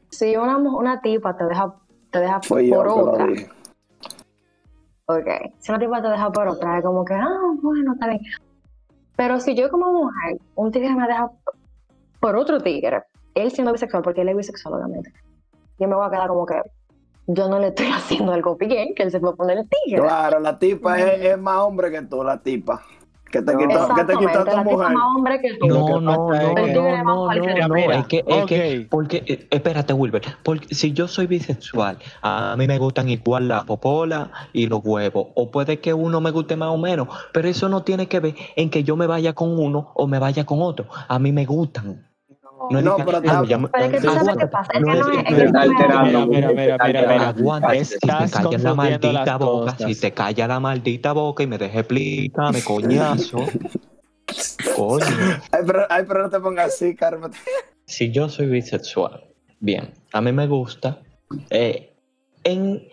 si 0.10 0.38
una, 0.38 0.58
mu- 0.58 0.78
una 0.78 1.02
tipa 1.02 1.36
te 1.36 1.44
deja, 1.44 1.76
te 2.12 2.20
deja 2.20 2.40
Fue 2.42 2.70
por 2.70 2.88
otra. 2.88 3.28
Ok. 5.08 5.28
Si 5.60 5.72
una 5.72 5.80
tipa 5.80 6.02
te 6.02 6.10
deja 6.10 6.32
por 6.32 6.48
otra, 6.48 6.78
es 6.78 6.84
como 6.84 7.06
que, 7.06 7.14
ah, 7.14 7.40
bueno, 7.62 7.94
está 7.94 8.08
bien. 8.08 8.22
Pero 9.16 9.40
si 9.40 9.56
yo 9.56 9.70
como 9.70 9.92
mujer, 9.92 10.38
un 10.56 10.72
tigre 10.72 10.94
me 10.96 11.08
deja 11.08 11.30
por 12.20 12.36
otro 12.36 12.60
tigre, 12.60 13.04
él 13.36 13.52
siendo 13.52 13.72
bisexual, 13.72 14.04
porque 14.04 14.22
él 14.22 14.30
es 14.30 14.38
bisexual, 14.38 14.76
obviamente, 14.76 15.14
yo 15.80 15.88
me 15.88 15.96
voy 15.96 16.08
a 16.08 16.10
quedar 16.10 16.28
como 16.28 16.46
que, 16.46 16.62
yo 17.28 17.48
no 17.48 17.60
le 17.60 17.68
estoy 17.68 17.88
haciendo 17.94 18.34
algo 18.34 18.56
bien, 18.56 18.96
que 18.96 19.04
él 19.04 19.12
se 19.12 19.20
puede 19.20 19.36
poner 19.36 19.60
el 19.60 19.70
tigre. 19.70 20.02
Claro, 20.02 20.40
la 20.40 20.58
tipa 20.58 21.00
es, 21.00 21.24
es 21.24 21.38
más 21.38 21.60
hombre 21.60 21.92
que 21.92 22.02
tú, 22.02 22.24
la 22.24 22.42
tipa. 22.42 22.82
Que 23.36 23.42
te 23.42 23.58
quitó, 23.58 23.94
que 23.94 24.04
te 24.06 24.16
quitó 24.18 24.40
a 24.40 24.46
tu 24.46 24.58
mujer. 24.64 24.90
más 24.94 25.04
hombre 25.16 25.42
que 25.42 25.54
tú. 25.56 25.68
No, 25.68 26.00
no, 26.00 26.02
no, 26.02 26.30
que- 26.30 26.38
El 26.48 26.56
tigre 26.56 26.98
no, 27.00 27.04
más 27.04 27.06
no, 27.06 27.26
no, 27.68 27.92
es 27.92 28.08
que, 28.08 28.24
es 28.26 28.46
que, 28.46 28.88
porque, 28.90 29.24
eh, 29.28 29.48
espérate, 29.50 29.92
Wilber, 29.92 30.22
porque 30.44 30.74
si 30.74 30.94
yo 30.94 31.08
soy 31.10 31.28
bisexual, 31.28 31.98
a 32.22 32.56
mí 32.58 32.66
me 32.66 32.78
gustan 32.78 33.10
igual 33.10 33.50
la 33.50 33.66
popola 33.66 34.32
y 34.54 34.68
los 34.68 34.80
huevos, 34.86 35.28
o 35.36 35.52
puede 35.52 35.80
que 35.82 35.94
uno 35.94 36.22
me 36.22 36.32
guste 36.32 36.56
más 36.56 36.70
o 36.70 36.78
menos, 36.78 37.10
pero 37.34 37.50
eso 37.50 37.68
no 37.68 37.84
tiene 37.84 38.08
que 38.08 38.22
ver 38.22 38.36
en 38.56 38.70
que 38.70 38.84
yo 38.86 38.96
me 38.96 39.06
vaya 39.06 39.34
con 39.34 39.60
uno 39.60 39.92
o 39.96 40.08
me 40.08 40.18
vaya 40.20 40.46
con 40.46 40.62
otro, 40.62 40.86
a 41.08 41.20
mí 41.20 41.32
me 41.34 41.46
gustan. 41.46 42.06
No, 42.70 42.80
es 42.80 42.86
No, 42.86 42.96
que, 42.98 43.04
pero 43.04 43.18
ah, 43.18 43.42
me- 43.58 43.68
Pero 43.70 43.86
es 43.86 43.92
que 43.92 44.02
tú 44.02 44.14
sabes 44.14 44.38
qué 44.38 44.48
pasa, 44.48 44.72
es 44.74 44.80
que 44.80 44.86
no 44.86 44.94
no 44.94 44.94
es 44.94 45.00
es, 45.00 45.06
que- 45.06 45.20
es 45.20 45.26
que 45.38 45.44
Está 45.46 45.66
no 45.66 45.72
alterando. 45.72 46.28
Mira, 46.28 46.50
mira, 46.52 46.78
mira, 46.86 47.02
mira. 47.08 47.28
Aguanta, 47.30 47.74
si 47.76 47.90
te 47.90 47.96
Estás 48.08 48.32
calla 48.32 48.58
la 48.58 48.74
maldita 48.76 49.38
boca, 49.38 49.72
cosas. 49.74 49.82
si 49.92 50.00
te 50.00 50.12
calla 50.12 50.48
la 50.48 50.60
maldita 50.60 51.12
boca 51.14 51.44
y 51.44 51.48
me 51.48 51.58
deja 51.58 51.80
explícame, 51.80 52.62
coñazo. 52.64 53.48
Coño. 54.76 55.06
Ay, 55.52 55.62
pero, 55.66 55.86
ay, 55.90 56.04
pero 56.08 56.24
no 56.24 56.30
te 56.30 56.40
pongas 56.40 56.68
así, 56.74 56.96
Carmen. 56.96 57.32
Si 57.86 58.12
yo 58.12 58.30
soy 58.30 58.48
bisexual, 58.48 59.24
bien, 59.60 59.94
a 60.12 60.22
mí 60.22 60.32
me 60.32 60.48
gusta 60.48 61.00
eh, 61.52 61.94
en, 62.44 62.84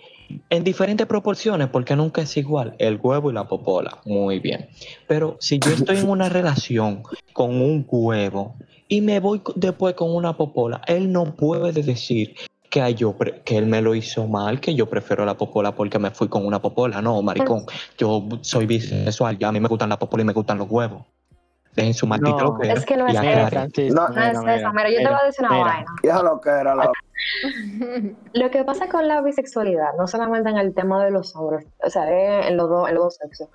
en 0.50 0.64
diferentes 0.64 1.06
proporciones, 1.06 1.68
porque 1.68 1.96
nunca 1.96 2.22
es 2.22 2.36
igual 2.36 2.74
el 2.78 2.98
huevo 3.02 3.30
y 3.30 3.34
la 3.34 3.48
popola, 3.48 3.98
muy 4.04 4.38
bien. 4.38 4.68
Pero 5.08 5.36
si 5.40 5.58
yo 5.58 5.70
estoy 5.72 5.98
en 5.98 6.08
una 6.10 6.28
relación 6.28 7.02
con 7.32 7.60
un 7.60 7.86
huevo 7.88 8.56
y 8.92 9.00
me 9.00 9.20
voy 9.20 9.40
después 9.54 9.94
con 9.94 10.14
una 10.14 10.36
popola, 10.36 10.82
él 10.86 11.10
no 11.10 11.34
puede 11.34 11.72
decir 11.82 12.36
que, 12.68 12.94
yo 12.94 13.16
que 13.42 13.56
él 13.56 13.64
me 13.66 13.80
lo 13.80 13.94
hizo 13.94 14.26
mal, 14.26 14.60
que 14.60 14.74
yo 14.74 14.84
prefiero 14.84 15.24
la 15.24 15.34
popola 15.34 15.74
porque 15.74 15.98
me 15.98 16.10
fui 16.10 16.28
con 16.28 16.44
una 16.44 16.60
popola. 16.60 17.00
No, 17.00 17.22
maricón, 17.22 17.64
yo 17.96 18.28
soy 18.42 18.66
bisexual, 18.66 19.38
ya 19.38 19.48
a 19.48 19.52
mí 19.52 19.60
me 19.60 19.68
gustan 19.68 19.88
la 19.88 19.98
popola 19.98 20.24
y 20.24 20.26
me 20.26 20.34
gustan 20.34 20.58
los 20.58 20.70
huevos. 20.70 21.06
Dejen 21.74 21.94
su 21.94 22.06
maldito 22.06 22.36
No. 22.36 22.58
Es 22.60 22.84
que 22.84 22.98
no 22.98 23.06
es. 23.06 23.18
Mira. 23.18 23.48
Francisco, 23.48 23.94
No, 23.98 24.08
No 24.08 24.14
mira, 24.14 24.30
es 24.30 24.38
mira, 24.40 24.56
esa, 24.56 24.72
mira, 24.74 24.90
yo 24.90 24.96
te 24.98 25.06
voy 25.06 25.16
a 25.22 25.24
decir 25.24 25.46
una 25.46 25.54
mira. 25.56 25.64
vaina. 25.64 25.94
Ya 26.02 26.22
lo 26.22 26.40
que 26.42 26.50
era 26.50 26.74
la. 26.74 26.92
Lo 28.34 28.50
que 28.50 28.62
pasa 28.64 28.88
con 28.90 29.08
la 29.08 29.22
bisexualidad, 29.22 29.94
no 29.96 30.06
solamente 30.06 30.50
en 30.50 30.58
el 30.58 30.74
tema 30.74 31.02
de 31.02 31.12
los 31.12 31.34
hombres, 31.34 31.66
o 31.82 31.88
sea, 31.88 32.46
en 32.46 32.58
los 32.58 32.68
dos, 32.68 32.90
en 32.90 32.96
los 32.96 33.04
dos 33.04 33.16
sexos, 33.16 33.48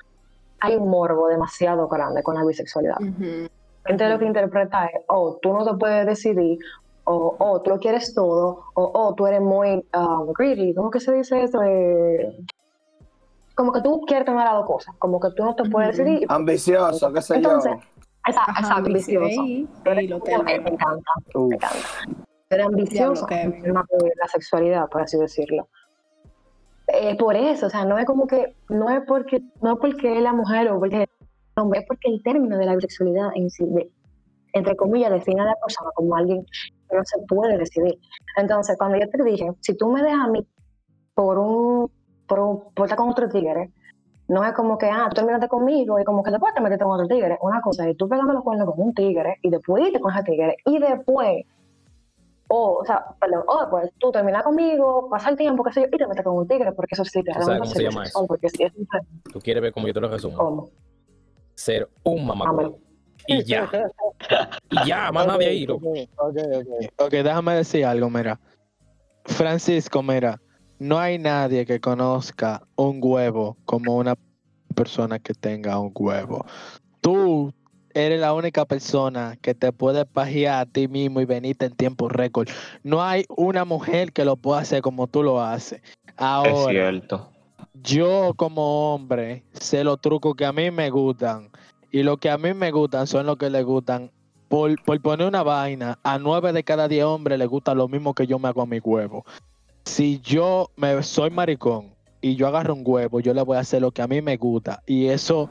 hay 0.61 0.75
un 0.77 0.89
morbo 0.89 1.27
demasiado 1.27 1.87
grande 1.87 2.23
con 2.23 2.33
la 2.33 2.43
bisexualidad. 2.43 2.97
Ujú. 2.99 3.47
Gente 3.87 4.09
lo 4.09 4.19
que 4.19 4.25
interpreta 4.25 4.85
es, 4.87 5.01
oh, 5.07 5.39
tú 5.41 5.53
no 5.53 5.65
te 5.65 5.73
puedes 5.77 6.05
decidir, 6.05 6.59
o 7.05 7.35
oh, 7.39 7.61
tú 7.61 7.69
lo 7.71 7.79
quieres 7.79 8.13
todo, 8.13 8.65
o 8.73 8.91
oh, 8.93 9.15
tú 9.15 9.27
eres 9.27 9.41
muy 9.41 9.85
um, 9.95 10.33
greedy, 10.33 10.73
¿cómo 10.73 10.91
que 10.91 10.99
se 10.99 11.13
dice 11.13 11.41
eso? 11.41 11.61
Eh, 11.63 12.37
como 13.55 13.71
que 13.71 13.81
tú 13.81 14.01
quieres 14.05 14.25
tener 14.25 14.43
las 14.43 14.53
dos 14.53 14.65
cosas, 14.65 14.93
como 14.99 15.19
que 15.19 15.29
tú 15.31 15.45
no 15.45 15.55
te 15.55 15.69
puedes 15.69 15.97
decidir. 15.97 16.27
Ambicioso, 16.29 17.11
qué 17.13 17.21
sé 17.21 17.35
Entonces, 17.35 17.71
yo. 17.71 18.03
Exacto, 18.27 18.67
ambicioso. 18.73 19.41
Pero 19.83 20.01
lo 20.01 20.19
me, 20.19 20.23
tengo. 20.25 20.43
me 20.43 20.53
encanta, 20.53 21.11
Uf. 21.33 21.49
me 21.49 21.55
encanta. 21.55 21.77
Ser 22.49 22.61
ambicioso 22.61 23.25
de 23.25 24.13
la 24.21 24.27
sexualidad, 24.27 24.89
por 24.89 25.01
así 25.01 25.17
decirlo. 25.17 25.67
Eh, 26.87 27.17
por 27.17 27.35
eso, 27.35 27.67
o 27.67 27.69
sea, 27.69 27.83
no 27.83 27.97
es 27.97 28.05
como 28.05 28.27
que, 28.27 28.55
no 28.69 28.89
es 28.89 29.01
porque, 29.07 29.41
no 29.61 29.73
es 29.73 29.79
porque 29.79 30.17
es 30.17 30.21
la 30.21 30.33
mujer 30.33 30.69
o 30.69 30.79
porque 30.79 31.09
no, 31.57 31.73
es 31.73 31.83
porque 31.87 32.09
el 32.09 32.21
término 32.23 32.57
de 32.57 32.65
la 32.65 32.75
bisexualidad 32.75 33.29
en 33.35 33.49
sí, 33.49 33.65
de- 33.65 33.89
entre 34.53 34.75
comillas, 34.75 35.11
define 35.11 35.41
a 35.41 35.45
la 35.45 35.55
persona 35.55 35.89
como 35.95 36.15
alguien 36.15 36.45
que 36.89 36.95
no 36.95 37.03
se 37.03 37.19
puede 37.27 37.57
decidir. 37.57 37.97
Entonces, 38.37 38.77
cuando 38.77 38.97
yo 38.97 39.09
te 39.09 39.23
dije, 39.23 39.51
si 39.61 39.75
tú 39.75 39.91
me 39.91 40.01
dejas 40.01 40.25
a 40.25 40.27
mí 40.29 40.45
por 41.13 41.37
un, 41.37 41.91
por, 42.27 42.39
un- 42.39 42.73
por 42.73 42.85
estar 42.85 42.97
con 42.97 43.09
otro 43.09 43.27
tigre, 43.29 43.71
no 44.29 44.43
es 44.43 44.53
como 44.53 44.77
que, 44.77 44.87
ah, 44.87 45.07
tú 45.09 45.15
terminaste 45.15 45.47
conmigo 45.47 45.99
y 45.99 46.03
como 46.03 46.21
que 46.23 46.31
después 46.31 46.53
te 46.53 46.61
metiste 46.61 46.83
con 46.85 46.93
otro 46.93 47.07
tigre. 47.07 47.37
Una 47.41 47.61
cosa 47.61 47.87
es 47.87 47.95
tú 47.97 48.07
pegando 48.09 48.33
los 48.33 48.43
cuernos 48.43 48.67
con 48.69 48.79
un 48.87 48.93
tigre 48.93 49.37
y 49.41 49.49
después 49.49 49.85
irte 49.87 49.99
con 49.99 50.13
ese 50.13 50.23
tigre 50.23 50.55
y 50.65 50.79
después, 50.79 51.45
o, 52.49 52.79
o 52.81 52.85
sea, 52.85 53.05
perdón, 53.19 53.43
o 53.47 53.69
pues 53.69 53.91
tú 53.99 54.11
terminas 54.11 54.43
conmigo, 54.43 55.07
pasa 55.09 55.29
el 55.29 55.37
tiempo, 55.37 55.63
qué 55.63 55.73
sé 55.73 55.81
yo, 55.81 55.87
y 55.91 55.97
te 55.97 56.07
metes 56.07 56.23
con 56.25 56.35
un 56.37 56.47
tigre, 56.47 56.71
porque 56.73 56.93
eso 56.95 57.05
sí 57.05 57.21
te 57.23 57.31
¿Tú 57.33 57.39
da 57.39 57.57
cómo 57.59 57.65
se 57.71 57.83
llama 57.83 58.03
eso? 58.05 58.25
porque 58.27 58.49
si 58.49 58.63
es 58.63 58.73
un 58.75 58.87
Tú 59.31 59.39
quieres 59.39 59.61
ver 59.63 59.73
cómo 59.73 59.87
yo 59.87 59.93
te 59.93 59.99
lo 60.01 60.09
resumo. 60.09 60.37
¿cómo? 60.37 60.69
Ser 61.57 61.89
un 62.03 62.25
mamacuevo. 62.25 62.79
Y 63.27 63.43
ya. 63.43 63.69
Y 64.71 64.87
ya, 64.87 65.11
más 65.11 65.27
nada 65.27 65.37
de 65.37 65.45
ahí, 65.45 65.65
loco. 65.65 65.89
Ok, 65.89 66.09
ok, 66.17 66.37
ok. 66.55 67.05
Ok, 67.05 67.11
déjame 67.11 67.55
decir 67.55 67.85
algo, 67.85 68.09
mira. 68.09 68.39
Francisco, 69.25 70.01
mira, 70.01 70.41
no 70.79 70.97
hay 70.97 71.19
nadie 71.19 71.65
que 71.65 71.79
conozca 71.79 72.63
un 72.75 72.99
huevo 73.01 73.57
como 73.65 73.97
una 73.97 74.15
persona 74.75 75.19
que 75.19 75.33
tenga 75.33 75.79
un 75.79 75.91
huevo. 75.93 76.45
Tú 77.01 77.53
eres 77.93 78.19
la 78.19 78.33
única 78.33 78.65
persona 78.65 79.37
que 79.41 79.53
te 79.53 79.71
puede 79.71 80.05
pajear 80.05 80.61
a 80.61 80.65
ti 80.65 80.87
mismo 80.87 81.21
y 81.21 81.25
venirte 81.25 81.65
en 81.65 81.75
tiempo 81.75 82.09
récord. 82.09 82.47
No 82.83 83.03
hay 83.03 83.25
una 83.29 83.65
mujer 83.65 84.13
que 84.13 84.25
lo 84.25 84.35
pueda 84.35 84.61
hacer 84.61 84.81
como 84.81 85.07
tú 85.07 85.23
lo 85.23 85.41
haces. 85.41 85.81
Es 85.81 86.13
Ahora, 86.17 86.71
cierto. 86.71 87.31
Yo 87.83 88.33
como 88.35 88.93
hombre 88.93 89.43
sé 89.53 89.83
los 89.83 89.99
trucos 90.01 90.35
que 90.35 90.45
a 90.45 90.53
mí 90.53 90.71
me 90.71 90.89
gustan 90.89 91.49
y 91.91 92.03
lo 92.03 92.17
que 92.17 92.29
a 92.29 92.37
mí 92.37 92.53
me 92.53 92.71
gustan 92.71 93.07
son 93.07 93.25
los 93.25 93.37
que 93.37 93.49
le 93.49 93.63
gustan. 93.63 94.11
Por, 94.47 94.81
por 94.83 95.01
poner 95.01 95.27
una 95.27 95.43
vaina, 95.43 95.99
a 96.03 96.17
nueve 96.19 96.53
de 96.53 96.63
cada 96.63 96.87
diez 96.87 97.03
hombres 97.03 97.37
les 97.37 97.49
gusta 97.49 97.75
lo 97.75 97.89
mismo 97.89 98.13
que 98.13 98.27
yo 98.27 98.39
me 98.39 98.47
hago 98.47 98.61
a 98.61 98.65
mi 98.65 98.79
huevo. 98.79 99.25
Si 99.83 100.21
yo 100.21 100.71
me 100.77 101.03
soy 101.03 101.31
maricón 101.31 101.93
y 102.21 102.35
yo 102.35 102.47
agarro 102.47 102.73
un 102.73 102.83
huevo, 102.85 103.19
yo 103.19 103.33
le 103.33 103.41
voy 103.41 103.57
a 103.57 103.61
hacer 103.61 103.81
lo 103.81 103.91
que 103.91 104.01
a 104.01 104.07
mí 104.07 104.21
me 104.21 104.37
gusta 104.37 104.81
y 104.85 105.07
eso 105.07 105.49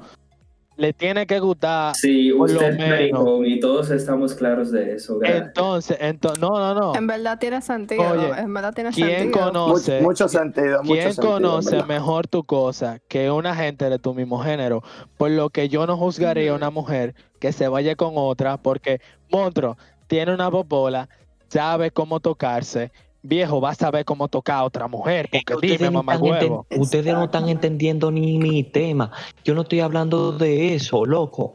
le 0.76 0.92
tiene 0.92 1.26
que 1.26 1.38
gustar. 1.38 1.94
Sí, 1.94 2.32
usted 2.32 2.78
es 2.78 3.12
y 3.46 3.60
todos 3.60 3.90
estamos 3.90 4.34
claros 4.34 4.70
de 4.70 4.94
eso. 4.94 5.18
gracias. 5.18 5.46
Entonces, 5.48 5.96
entonces, 6.00 6.40
no, 6.40 6.50
no, 6.50 6.74
no. 6.74 6.94
En 6.94 7.06
verdad 7.06 7.38
tiene 7.38 7.62
sentido. 7.62 8.02
Oye, 8.02 8.30
en 8.38 8.52
verdad 8.52 8.74
tiene 8.74 8.90
¿Quién 8.90 9.18
sentido. 9.32 9.46
conoce? 9.46 9.92
Mucho, 10.00 10.04
mucho 10.04 10.28
sentido. 10.28 10.82
Mucho 10.82 10.92
¿Quién 10.92 11.12
sentido, 11.14 11.32
conoce 11.32 11.82
mejor 11.84 12.26
tu 12.26 12.44
cosa 12.44 13.00
que 13.08 13.30
una 13.30 13.54
gente 13.54 13.88
de 13.88 13.98
tu 13.98 14.14
mismo 14.14 14.38
género? 14.42 14.82
Por 15.16 15.30
lo 15.30 15.50
que 15.50 15.68
yo 15.68 15.86
no 15.86 15.96
juzgaría 15.96 16.52
a 16.52 16.54
una 16.54 16.70
mujer 16.70 17.14
que 17.40 17.52
se 17.52 17.68
vaya 17.68 17.96
con 17.96 18.12
otra 18.16 18.56
porque, 18.58 19.00
monstruo, 19.30 19.78
tiene 20.06 20.34
una 20.34 20.50
popola, 20.50 21.08
sabe 21.48 21.90
cómo 21.90 22.20
tocarse, 22.20 22.92
viejo, 23.22 23.60
va 23.60 23.70
a 23.70 23.74
saber 23.74 24.04
cómo 24.04 24.28
tocar 24.28 24.56
a 24.58 24.64
otra 24.64 24.86
mujer, 24.88 25.28
porque 25.30 25.54
Ustedes 25.54 25.78
dime, 25.78 25.90
mamá 25.90 26.16
huevo. 26.16 26.66
Ustedes 26.76 27.12
no 27.14 27.24
están 27.24 27.48
entendiendo 27.48 28.10
ni 28.10 28.38
mi 28.38 28.62
tema. 28.64 29.10
Yo 29.44 29.54
no 29.54 29.62
estoy 29.62 29.80
hablando 29.80 30.32
de 30.32 30.74
eso, 30.74 31.04
loco. 31.04 31.54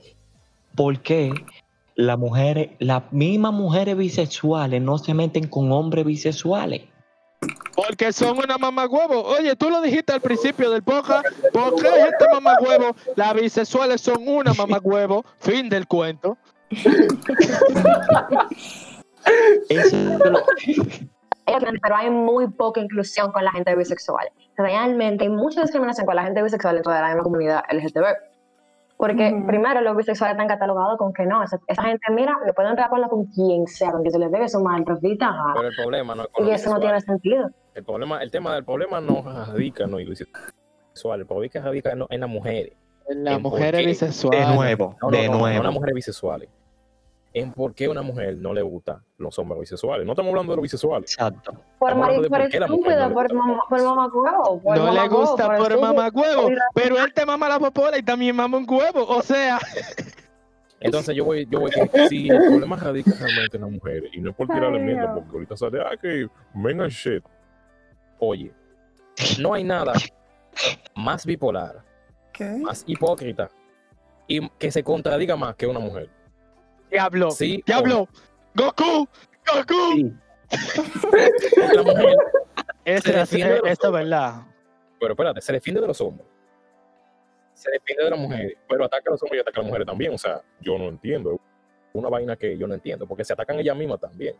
¿Por 0.75 0.99
qué 1.01 1.33
las 1.95 2.17
mujeres, 2.17 2.71
las 2.79 3.03
mismas 3.11 3.53
mujeres 3.53 3.97
bisexuales 3.97 4.81
no 4.81 4.97
se 4.97 5.13
meten 5.13 5.47
con 5.47 5.71
hombres 5.71 6.05
bisexuales? 6.05 6.83
Porque 7.75 8.13
son 8.13 8.37
una 8.37 8.57
mamá 8.57 8.85
huevo. 8.85 9.23
Oye, 9.23 9.55
tú 9.55 9.69
lo 9.69 9.81
dijiste 9.81 10.13
al 10.13 10.21
principio 10.21 10.69
del 10.69 10.83
podcast. 10.83 11.25
¿Por 11.51 11.75
qué 11.75 11.89
gente 11.89 12.25
mamá 12.31 12.55
huevo? 12.61 12.95
Las 13.15 13.33
bisexuales 13.33 14.01
son 14.01 14.27
una 14.27 14.53
mamá 14.53 14.79
huevo. 14.83 15.25
Fin 15.39 15.67
del 15.69 15.87
cuento. 15.87 16.37
Eso 19.69 19.95
es 19.97 20.19
lo- 20.19 20.45
pero 21.45 21.95
hay 21.95 22.09
muy 22.09 22.47
poca 22.49 22.79
inclusión 22.81 23.31
con 23.31 23.43
la 23.43 23.51
gente 23.51 23.75
bisexual. 23.75 24.29
Realmente 24.57 25.23
hay 25.23 25.29
mucha 25.29 25.61
discriminación 25.61 26.05
con 26.05 26.15
la 26.15 26.23
gente 26.23 26.41
bisexual 26.43 26.75
dentro 26.75 26.93
de 26.93 27.01
la 27.01 27.07
misma 27.07 27.23
comunidad 27.23 27.63
LGTB. 27.71 28.05
Porque 28.97 29.35
primero 29.47 29.81
los 29.81 29.97
bisexuales 29.97 30.35
están 30.35 30.47
catalogados 30.47 30.95
con 30.99 31.11
que 31.11 31.25
no, 31.25 31.43
esa, 31.43 31.59
esa 31.65 31.81
gente, 31.81 32.05
mira, 32.11 32.37
le 32.45 32.53
pueden 32.53 32.77
raparla 32.77 33.07
con 33.07 33.25
quien 33.25 33.65
sea, 33.65 33.91
con 33.91 34.03
que 34.03 34.11
se 34.11 34.19
le 34.19 34.29
pegue 34.29 34.47
su 34.47 34.63
rafita, 34.63 35.35
Pero 35.55 35.67
el 35.69 35.75
problema 35.75 36.13
no 36.13 36.23
es 36.23 36.29
con 36.29 36.47
y 36.47 36.51
eso 36.51 36.71
no 36.71 36.79
tiene 36.79 37.01
sentido. 37.01 37.49
El 37.73 37.83
problema, 37.83 38.21
el 38.21 38.29
tema 38.29 38.53
del 38.53 38.63
problema 38.63 39.01
no 39.01 39.23
radica 39.23 39.87
no 39.87 39.97
bisexual, 39.97 41.21
el 41.21 41.25
problema 41.25 41.65
radica 41.65 41.91
en, 41.93 42.05
en 42.07 42.19
las 42.19 42.29
mujeres. 42.29 42.73
Las 43.09 43.37
¿En 43.37 43.41
por 43.41 43.53
mujeres 43.53 43.85
bisexuales. 43.87 44.47
De 44.47 44.53
nuevo, 44.53 44.95
No, 45.01 45.09
no, 45.09 45.17
de 45.17 45.25
no, 45.25 45.31
no, 45.31 45.37
no, 45.39 45.47
nuevo. 45.47 45.63
las 45.63 45.73
mujeres 45.73 45.95
bisexuales. 45.95 46.49
En 47.33 47.53
por 47.53 47.73
qué 47.73 47.85
a 47.85 47.89
una 47.91 48.01
mujer 48.01 48.35
no 48.37 48.53
le 48.53 48.61
gustan 48.61 49.01
los 49.17 49.39
hombres 49.39 49.61
bisexuales. 49.61 50.05
No 50.05 50.11
estamos 50.11 50.31
hablando 50.31 50.51
de 50.51 50.57
los 50.57 50.63
bisexuales. 50.63 51.13
Exacto. 51.13 51.53
Por, 51.79 51.89
Estamos 51.91 52.07
hablando 52.07 52.07
mari- 52.07 52.21
de 52.23 52.29
por 52.29 52.39
por 52.41 52.49
qué 52.49 52.59
la 52.59 52.67
mujer 52.67 52.91
estúpida, 52.91 53.03
no 53.03 53.07
le 53.09 53.13
por, 53.15 53.23
gusta. 53.23 53.35
mamá, 53.47 53.63
por 53.69 53.81
mamacuevo, 53.83 54.61
por 54.61 54.77
No 54.77 54.85
le 54.85 54.91
mamacuevo, 54.91 55.21
gusta 55.27 55.45
por 55.45 55.55
estúpido. 55.55 55.81
mamá 55.81 56.09
huevo, 56.13 56.49
Mira, 56.49 56.65
pero 56.73 56.97
él 56.99 57.13
te 57.13 57.25
mama 57.25 57.47
la 57.47 57.59
popola 57.59 57.97
y 57.97 58.03
también 58.03 58.35
mama 58.35 58.57
un 58.57 58.65
huevo. 58.69 59.05
O 59.07 59.21
sea, 59.21 59.59
Entonces 60.81 61.15
yo 61.15 61.23
voy, 61.25 61.47
yo 61.49 61.59
voy 61.61 61.71
que 61.71 61.79
si 62.09 62.27
el 62.29 62.37
problema 62.37 62.75
radica 62.75 63.11
realmente 63.17 63.55
en 63.57 63.61
las 63.63 63.71
mujeres, 63.71 64.09
y 64.13 64.19
no 64.19 64.31
es 64.31 64.35
por 64.35 64.47
tirarle 64.47 64.83
Dios. 64.83 65.09
porque 65.13 65.31
ahorita 65.31 65.55
sale, 65.57 65.79
ah, 65.81 65.95
que 66.01 66.27
venga 66.53 66.87
shit. 66.89 67.23
Oye, 68.19 68.51
no 69.39 69.53
hay 69.53 69.63
nada 69.63 69.93
más 70.95 71.25
bipolar, 71.25 71.81
¿Qué? 72.33 72.57
más 72.57 72.83
hipócrita, 72.87 73.49
y 74.27 74.49
que 74.49 74.69
se 74.71 74.83
contradiga 74.83 75.35
más 75.37 75.55
que 75.55 75.65
una 75.65 75.79
mujer. 75.79 76.09
Diablo, 76.91 77.31
Sí, 77.31 77.63
diablo, 77.65 78.07
Goku, 78.53 79.07
Goku. 79.47 79.91
Sí. 79.93 80.13
La 81.75 81.83
mujer, 81.83 82.15
Es, 82.85 83.05
esto 83.05 83.91
verdad. 83.91 84.41
Pero 84.99 85.13
espérate, 85.13 85.41
se 85.41 85.53
defiende 85.53 85.81
de 85.81 85.87
los 85.87 86.01
hombres. 86.01 86.27
Se 87.53 87.71
defiende 87.71 88.03
de 88.03 88.09
las 88.09 88.19
mujeres. 88.19 88.57
Pero 88.67 88.85
ataca 88.85 89.09
a 89.09 89.11
los 89.11 89.23
hombres 89.23 89.39
y 89.39 89.41
ataca 89.41 89.59
a 89.59 89.63
las 89.63 89.67
mujeres 89.67 89.87
también. 89.87 90.13
O 90.13 90.17
sea, 90.17 90.41
yo 90.59 90.77
no 90.77 90.85
entiendo. 90.89 91.39
Una 91.93 92.09
vaina 92.09 92.35
que 92.35 92.57
yo 92.57 92.67
no 92.67 92.73
entiendo. 92.73 93.07
Porque 93.07 93.23
se 93.23 93.33
atacan 93.33 93.59
ellas 93.59 93.75
mismas 93.75 93.99
también. 93.99 94.35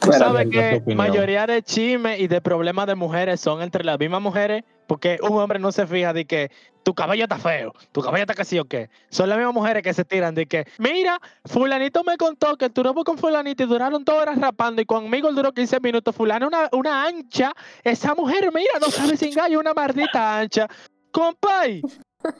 Tú 0.00 0.12
sabes 0.12 0.48
que 0.50 0.82
mayoría 0.94 1.46
de 1.46 1.62
chismes 1.62 2.18
y 2.20 2.28
de 2.28 2.40
problemas 2.40 2.86
de 2.86 2.94
mujeres 2.94 3.40
son 3.40 3.62
entre 3.62 3.84
las 3.84 3.98
mismas 3.98 4.20
mujeres, 4.20 4.64
porque 4.86 5.18
un 5.22 5.38
hombre 5.38 5.58
no 5.58 5.70
se 5.70 5.86
fija 5.86 6.12
de 6.12 6.24
que 6.24 6.50
tu 6.82 6.94
cabello 6.94 7.24
está 7.24 7.38
feo, 7.38 7.74
tu 7.92 8.00
cabello 8.00 8.22
está 8.22 8.34
casi 8.34 8.58
o 8.58 8.64
qué. 8.64 8.88
Son 9.10 9.28
las 9.28 9.36
mismas 9.36 9.54
mujeres 9.54 9.82
que 9.82 9.92
se 9.92 10.04
tiran 10.04 10.34
de 10.34 10.46
que, 10.46 10.66
mira, 10.78 11.20
fulanito 11.44 12.02
me 12.04 12.16
contó 12.16 12.56
que 12.56 12.70
tú 12.70 12.82
no 12.82 12.94
fue 12.94 13.04
con 13.04 13.18
fulanito 13.18 13.62
y 13.62 13.66
duraron 13.66 14.04
dos 14.04 14.16
horas 14.16 14.40
rapando 14.40 14.80
y 14.80 14.86
conmigo 14.86 15.30
duró 15.32 15.52
15 15.52 15.80
minutos. 15.80 16.16
Fulano 16.16 16.46
una, 16.46 16.70
una 16.72 17.04
ancha, 17.04 17.52
esa 17.84 18.14
mujer, 18.14 18.50
mira, 18.54 18.72
no 18.80 18.90
sabe 18.90 19.16
sin 19.16 19.34
gallo, 19.34 19.60
una 19.60 19.74
maldita 19.74 20.38
ancha. 20.38 20.66
Compay, 21.10 21.82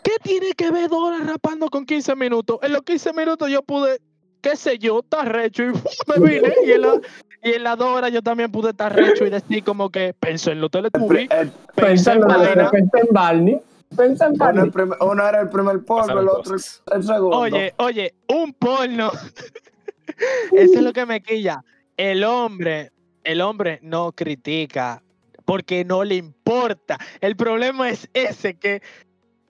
¿qué 0.03 0.13
tiene 0.23 0.53
que 0.53 0.71
ver 0.71 0.89
dos 0.89 1.03
horas 1.03 1.27
rapando 1.27 1.69
con 1.69 1.85
15 1.85 2.17
minutos? 2.17 2.59
En 2.63 2.73
los 2.73 2.83
15 2.83 3.13
minutos 3.13 3.51
yo 3.51 3.63
pude, 3.63 4.01
qué 4.41 4.57
sé 4.57 4.79
yo, 4.79 5.01
estar 5.01 5.31
recho 5.31 5.65
y 5.65 5.67
me 6.07 6.29
vine 6.29 6.53
y 6.65 6.73
en 6.73 6.83
la, 6.83 7.01
y 7.43 7.53
en 7.53 7.65
dos 7.65 7.81
horas 7.89 8.13
yo 8.13 8.23
también 8.23 8.51
pude 8.51 8.71
estar 8.71 8.95
recho 8.95 9.25
y 9.25 9.31
decir 9.31 9.63
como 9.65 9.91
que 9.91 10.15
pensé 10.19 10.53
en 10.53 10.61
los 10.61 10.71
Teletubbies, 10.71 11.29
pensé 11.29 12.13
en 12.13 12.21
Pensando 12.21 12.27
en 12.35 12.43
vaina. 12.43 12.71
pensé 12.71 12.99
en 13.01 13.07
Barney. 13.13 13.61
Pensé 13.97 14.25
en 14.25 14.33
Uno, 14.33 14.39
Barney. 14.45 14.71
prim- 14.71 14.95
uno 15.01 15.29
era 15.29 15.41
el 15.41 15.49
primer 15.49 15.83
Pasaron 15.85 16.23
el 16.23 16.29
otro 16.29 16.55
el 16.57 17.03
segundo. 17.03 17.39
Oye, 17.39 17.73
oye, 17.79 18.15
un 18.29 18.53
porno. 18.53 19.11
Eso 20.53 20.79
es 20.79 20.83
lo 20.83 20.93
que 20.93 21.07
me 21.07 21.23
quilla. 21.23 21.63
El 21.97 22.25
hombre, 22.25 22.93
el 23.25 23.41
hombre 23.41 23.79
no 23.83 24.13
critica 24.13 25.03
porque 25.45 25.85
no 25.85 26.05
le 26.05 26.17
importa. 26.17 26.99
El 27.21 27.35
problema 27.37 27.89
es 27.89 28.09
ese 28.13 28.55
que 28.59 28.83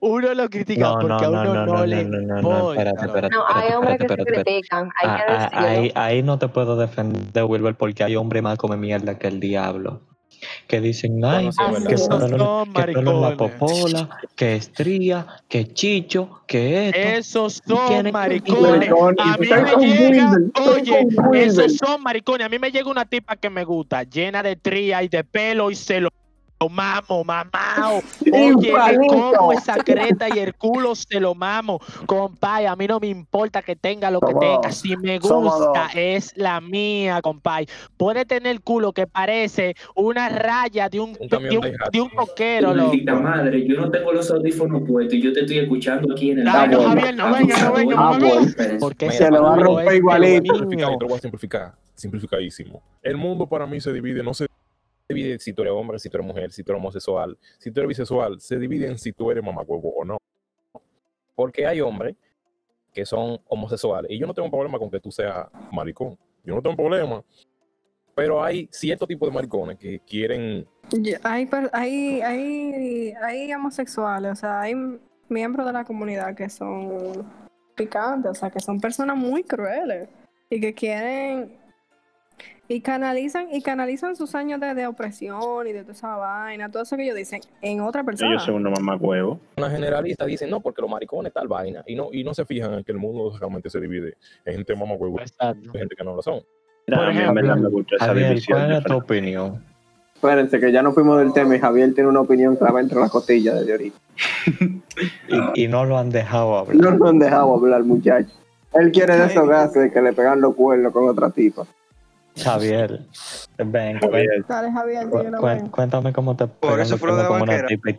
uno 0.01 0.33
lo 0.33 0.49
critica 0.49 0.81
No, 0.89 0.93
porque 0.99 1.07
no, 1.07 1.15
a 1.15 1.21
no, 1.21 1.51
uno 1.51 1.53
no, 1.53 1.65
no, 1.65 1.73
no, 1.77 1.85
le 1.85 2.03
no, 2.05 2.17
no, 2.19 2.27
no, 2.27 2.39
importa. 2.39 2.71
espérate, 2.81 3.05
espérate, 3.05 3.35
No, 3.35 3.41
hay 3.47 3.55
espérate, 3.55 3.75
hombres 3.77 3.97
que 3.97 4.03
espérate, 4.05 4.33
se 4.35 4.43
critican, 4.43 4.89
hay 5.01 5.07
que 5.07 5.23
Ah, 5.23 5.25
ah, 5.27 5.43
decirlo. 5.61 5.67
Ahí, 5.67 5.91
ahí 5.95 6.23
no 6.23 6.39
te 6.39 6.47
puedo 6.47 6.75
defender, 6.77 7.43
Wilber, 7.43 7.75
porque 7.75 8.03
hay 8.03 8.15
hombres 8.15 8.41
más 8.43 8.57
come 8.57 8.77
mierda 8.77 9.17
que 9.17 9.27
el 9.27 9.39
diablo. 9.39 10.01
Que 10.69 10.79
dicen, 10.79 11.19
ay, 11.25 11.49
es 11.49 11.55
que 11.85 11.97
solo, 11.97 12.65
que 12.73 12.81
la 12.93 12.95
maricones. 12.95 13.35
popola, 13.37 14.09
que 14.37 14.55
estría, 14.55 15.27
que 15.49 15.65
chicho, 15.73 16.43
que 16.47 16.87
esto. 16.89 16.97
Esos 16.97 17.57
¿Y 17.57 17.61
quién 17.73 17.77
son 17.89 18.07
es- 18.07 18.13
maricones. 18.13 18.89
A 19.19 19.37
mí 19.37 19.47
me 19.49 19.95
llega, 19.97 20.31
oye, 20.71 21.07
esos 21.33 21.75
son 21.75 22.01
maricones. 22.03 22.45
A 22.45 22.49
mí 22.49 22.57
me 22.57 22.71
llega 22.71 22.89
una 22.89 23.03
tipa 23.03 23.35
que 23.35 23.49
me 23.49 23.65
gusta, 23.65 24.03
llena 24.03 24.41
de 24.41 24.55
tría 24.55 25.03
y 25.03 25.09
de 25.09 25.25
pelo 25.25 25.71
y 25.71 25.75
se 25.75 25.99
lo 25.99 26.09
mamo, 26.67 27.23
mamao. 27.23 28.01
Oye, 28.33 28.73
me 28.97 29.07
como 29.07 29.53
esa 29.53 29.75
creta 29.77 30.27
y 30.35 30.39
el 30.39 30.55
culo 30.55 30.95
se 30.95 31.19
lo 31.19 31.33
mamo. 31.35 31.79
Compay, 32.05 32.65
a 32.65 32.75
mí 32.75 32.87
no 32.87 32.99
me 32.99 33.07
importa 33.07 33.61
que 33.61 33.75
tenga 33.77 34.11
lo 34.11 34.19
que 34.19 34.31
Somos 34.33 34.61
tenga. 34.61 34.71
Si 34.73 34.97
me 34.97 35.19
gusta, 35.19 35.87
es 35.95 36.33
la 36.35 36.59
mía, 36.59 37.21
compay. 37.21 37.67
Puede 37.95 38.25
tener 38.25 38.59
culo 38.61 38.91
que 38.91 39.07
parece 39.07 39.75
una 39.95 40.27
raya 40.29 40.89
de 40.89 40.99
un, 40.99 41.15
Un 41.19 41.27
de 41.29 41.57
un, 41.57 41.71
de 41.93 42.01
un 42.01 42.09
coquero, 42.09 42.73
loco. 42.73 42.87
Maldita 42.89 43.13
madre, 43.15 43.65
yo 43.67 43.79
no 43.79 43.89
tengo 43.89 44.11
los 44.11 44.29
audífonos 44.31 44.81
puestos 44.87 45.13
y 45.13 45.21
yo 45.21 45.31
te 45.31 45.41
estoy 45.41 45.59
escuchando 45.59 46.11
aquí 46.13 46.31
en 46.31 46.39
el 46.39 46.47
Ay, 46.47 46.69
no, 46.69 46.81
Ah, 46.81 46.83
Javier, 46.89 47.15
no 47.15 47.31
venga, 47.31 47.57
no 47.69 47.73
venga, 47.73 47.95
Ah, 47.97 48.17
no 48.17 48.19
venga. 48.25 48.53
bueno. 48.57 48.77
Porque 48.79 49.11
Se 49.11 49.29
lo 49.29 49.43
va 49.43 49.53
a 49.53 49.57
romper 49.57 49.95
igualito. 49.95 50.53
lo 50.53 50.65
mío. 50.65 50.87
Simplificar, 50.87 50.91
yo 50.91 50.97
te 50.97 51.03
lo 51.03 51.07
voy 51.09 51.17
a 51.17 51.21
simplificar. 51.21 51.73
Simplificadísimo. 51.95 52.81
El 53.03 53.17
mundo 53.17 53.47
para 53.47 53.67
mí 53.67 53.79
se 53.81 53.91
divide, 53.93 54.23
no 54.23 54.33
se 54.33 54.47
divide 55.09 55.39
si 55.39 55.53
tú 55.53 55.63
eres 55.63 55.73
hombre, 55.73 55.99
si 55.99 56.09
tú 56.09 56.17
eres 56.17 56.27
mujer, 56.27 56.51
si 56.51 56.63
tú 56.63 56.71
eres 56.71 56.79
homosexual, 56.79 57.37
si 57.57 57.71
tú 57.71 57.79
eres 57.79 57.89
bisexual, 57.89 58.39
se 58.39 58.57
divide 58.57 58.97
si 58.97 59.11
tú 59.11 59.31
eres 59.31 59.43
mamacuevo 59.43 59.89
o 59.89 60.05
no. 60.05 60.17
Porque 61.35 61.65
hay 61.65 61.81
hombres 61.81 62.15
que 62.93 63.05
son 63.05 63.39
homosexuales 63.47 64.11
y 64.11 64.19
yo 64.19 64.27
no 64.27 64.33
tengo 64.33 64.49
problema 64.49 64.77
con 64.77 64.89
que 64.89 64.99
tú 64.99 65.11
seas 65.11 65.47
maricón. 65.71 66.17
Yo 66.43 66.55
no 66.55 66.61
tengo 66.61 66.75
problema. 66.75 67.23
Pero 68.15 68.43
hay 68.43 68.67
cierto 68.71 69.07
tipo 69.07 69.25
de 69.25 69.31
maricones 69.31 69.77
que 69.77 69.99
quieren 69.99 70.67
hay, 71.23 72.21
hay, 72.21 73.13
hay 73.21 73.53
homosexuales, 73.53 74.31
o 74.31 74.35
sea, 74.35 74.61
hay 74.61 74.73
miembros 75.27 75.65
de 75.65 75.73
la 75.73 75.85
comunidad 75.85 76.35
que 76.35 76.49
son 76.49 77.25
picantes, 77.75 78.31
o 78.31 78.33
sea, 78.33 78.49
que 78.49 78.59
son 78.59 78.81
personas 78.81 79.15
muy 79.15 79.43
crueles 79.43 80.09
y 80.49 80.59
que 80.59 80.73
quieren 80.73 81.58
y 82.67 82.81
canalizan 82.81 83.47
y 83.51 83.61
canalizan 83.61 84.15
sus 84.15 84.35
años 84.35 84.59
de, 84.59 84.73
de 84.75 84.87
opresión 84.87 85.67
y 85.67 85.71
de 85.71 85.81
toda 85.81 85.93
esa 85.93 86.15
vaina, 86.17 86.69
todo 86.69 86.83
eso 86.83 86.95
que 86.95 87.03
ellos 87.03 87.15
dicen 87.15 87.41
en 87.61 87.81
otra 87.81 88.03
persona. 88.03 88.31
Ellos 88.31 88.43
son 88.43 88.55
unos 88.55 88.79
mamagüevos. 88.79 89.39
una 89.57 89.69
generalista 89.69 90.25
dicen 90.25 90.49
no, 90.49 90.59
porque 90.59 90.81
los 90.81 90.89
maricones 90.89 91.33
tal 91.33 91.47
vaina. 91.47 91.83
Y 91.87 91.95
no, 91.95 92.09
y 92.11 92.23
no 92.23 92.33
se 92.33 92.45
fijan 92.45 92.73
en 92.75 92.83
que 92.83 92.91
el 92.91 92.99
mundo 92.99 93.35
realmente 93.39 93.69
se 93.69 93.79
divide 93.79 94.15
en 94.45 94.55
gente 94.55 94.75
mamacuevo 94.75 95.19
Exacto. 95.19 95.71
y 95.73 95.77
gente 95.77 95.95
que 95.95 96.03
no 96.03 96.15
lo 96.15 96.21
son. 96.21 96.41
Me 96.87 97.69
gusta 97.69 97.95
esa 97.95 98.05
Javier. 98.07 98.39
¿cuál 98.47 98.71
es 98.71 98.83
tu 98.83 98.93
opinión? 98.95 99.63
Espérense, 100.15 100.59
que 100.59 100.71
ya 100.71 100.81
no 100.81 100.91
fuimos 100.91 101.17
del 101.19 101.31
tema 101.31 101.55
y 101.55 101.59
Javier 101.59 101.93
tiene 101.93 102.09
una 102.09 102.19
opinión 102.21 102.55
clara 102.55 102.79
entre 102.81 102.99
las 102.99 103.09
costillas 103.09 103.59
desde 103.59 103.71
ahorita. 103.71 103.97
Y, 105.55 105.63
y 105.63 105.67
no 105.69 105.85
lo 105.85 105.97
han 105.97 106.09
dejado 106.09 106.57
hablar. 106.57 106.75
No 106.75 106.91
nos 106.91 107.09
han 107.09 107.19
dejado 107.19 107.55
hablar, 107.55 107.83
muchachos. 107.83 108.37
Él 108.73 108.91
quiere 108.91 109.17
desahogarse 109.17 109.79
de 109.79 109.91
que 109.91 110.01
le 110.01 110.13
pegan 110.13 110.41
los 110.41 110.55
cuernos 110.55 110.91
con 110.91 111.07
otra 111.07 111.29
tipa. 111.29 111.65
Javier, 112.43 112.99
ven, 113.57 113.99
Javier, 113.99 114.45
Dale, 114.47 114.71
Javier, 114.71 115.09
cu- 115.09 115.17
dígalo, 115.19 115.37
cu- 115.39 115.45
ven. 115.45 115.67
cuéntame 115.69 116.13
cómo 116.13 116.35
te 116.35 116.47
Por 116.47 116.79
eso 116.79 116.97
fue 116.97 117.09
lo 117.09 117.17
de 117.17 117.27
como 117.27 117.43
una 117.43 117.65
tipa 117.65 117.89
y. 117.91 117.97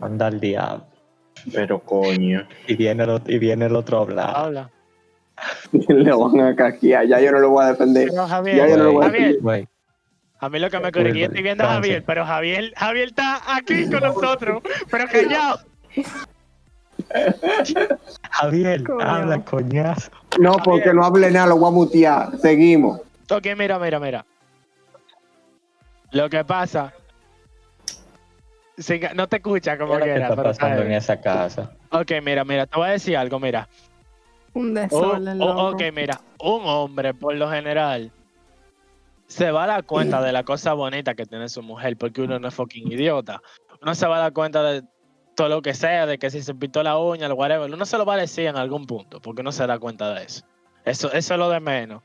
Anda 0.00 0.26
al 0.26 0.40
diablo. 0.40 0.84
Pero 1.52 1.78
coño. 1.80 2.46
Y 2.66 2.76
viene 2.76 3.04
el, 3.04 3.10
otro- 3.10 3.32
y 3.32 3.38
viene 3.38 3.66
el 3.66 3.76
otro 3.76 3.98
a 3.98 4.00
hablar. 4.02 4.32
Habla. 4.36 4.70
le 5.72 6.12
van 6.12 6.40
a 6.40 6.56
casquear. 6.56 7.06
Ya 7.06 7.20
yo 7.20 7.30
no 7.32 7.38
lo 7.38 7.50
voy 7.50 7.64
a 7.64 7.68
defender. 7.68 8.08
Pero 8.10 8.26
Javier, 8.26 8.56
Ya 8.56 8.68
yo 8.68 8.76
no 8.76 8.84
lo 8.84 8.92
voy 8.92 9.02
a 9.04 9.06
Javier, 9.06 9.22
defender. 9.22 9.42
Güey, 9.42 9.68
a 10.40 10.48
mí 10.48 10.58
lo 10.58 10.70
que 10.70 10.78
me 10.80 10.92
corrigió, 10.92 11.20
yo 11.20 11.26
estoy 11.26 11.42
viendo 11.42 11.64
a. 11.64 11.68
Javier, 11.74 12.02
pero 12.06 12.24
Javier, 12.24 12.72
Javier 12.76 13.08
está 13.08 13.40
aquí 13.56 13.88
con 13.90 14.00
nosotros, 14.00 14.62
pero 14.90 15.04
callado. 15.10 15.60
Javier, 18.30 18.82
Coño. 18.84 19.00
habla 19.04 19.44
coñazo. 19.44 20.10
No, 20.40 20.52
porque 20.64 20.92
no 20.92 21.04
hable 21.04 21.30
nada, 21.30 21.46
lo 21.48 21.56
voy 21.58 21.68
a 21.68 21.72
mutear. 21.72 22.38
Seguimos. 22.38 23.00
Ok, 23.30 23.46
mira, 23.56 23.78
mira, 23.78 24.00
mira. 24.00 24.26
Lo 26.12 26.28
que 26.30 26.44
pasa. 26.44 26.92
Sin- 28.76 29.02
no 29.14 29.28
te 29.28 29.36
escucha 29.36 29.76
como 29.76 29.98
¿Qué 29.98 30.14
está 30.14 30.28
pero 30.30 30.42
pasando 30.44 30.82
en 30.82 30.92
esa 30.92 31.20
casa? 31.20 31.72
Ok, 31.90 32.12
mira, 32.22 32.44
mira, 32.44 32.66
te 32.66 32.78
voy 32.78 32.88
a 32.88 32.92
decir 32.92 33.16
algo, 33.16 33.40
mira. 33.40 33.68
Un 34.54 34.68
Un- 34.68 34.74
desorden, 34.74 35.42
o- 35.42 35.46
loco. 35.46 35.68
ok, 35.70 35.82
mira, 35.92 36.20
un 36.40 36.62
hombre 36.64 37.12
por 37.12 37.34
lo 37.34 37.50
general 37.50 38.12
se 39.26 39.50
va 39.50 39.64
a 39.64 39.66
dar 39.66 39.84
cuenta 39.84 40.22
de 40.22 40.32
la 40.32 40.42
cosa 40.44 40.72
bonita 40.72 41.14
que 41.14 41.26
tiene 41.26 41.48
su 41.48 41.62
mujer, 41.62 41.96
porque 41.98 42.22
uno 42.22 42.38
no 42.38 42.48
es 42.48 42.54
fucking 42.54 42.90
idiota. 42.92 43.42
Uno 43.82 43.94
se 43.94 44.06
va 44.06 44.16
a 44.16 44.20
dar 44.20 44.32
cuenta 44.32 44.62
de 44.62 44.82
todo 45.34 45.48
lo 45.48 45.60
que 45.60 45.74
sea, 45.74 46.06
de 46.06 46.18
que 46.18 46.30
si 46.30 46.40
se 46.42 46.54
pintó 46.54 46.82
la 46.82 46.96
uña, 46.98 47.26
el 47.26 47.32
whatever, 47.34 47.70
uno 47.70 47.84
se 47.84 47.98
lo 47.98 48.06
va 48.06 48.14
a 48.14 48.18
decir 48.18 48.46
en 48.46 48.56
algún 48.56 48.86
punto, 48.86 49.20
porque 49.20 49.42
uno 49.42 49.52
se 49.52 49.66
da 49.66 49.78
cuenta 49.78 50.14
de 50.14 50.24
eso. 50.24 50.44
Eso, 50.84 51.12
eso 51.12 51.34
es 51.34 51.38
lo 51.38 51.50
de 51.50 51.60
menos. 51.60 52.02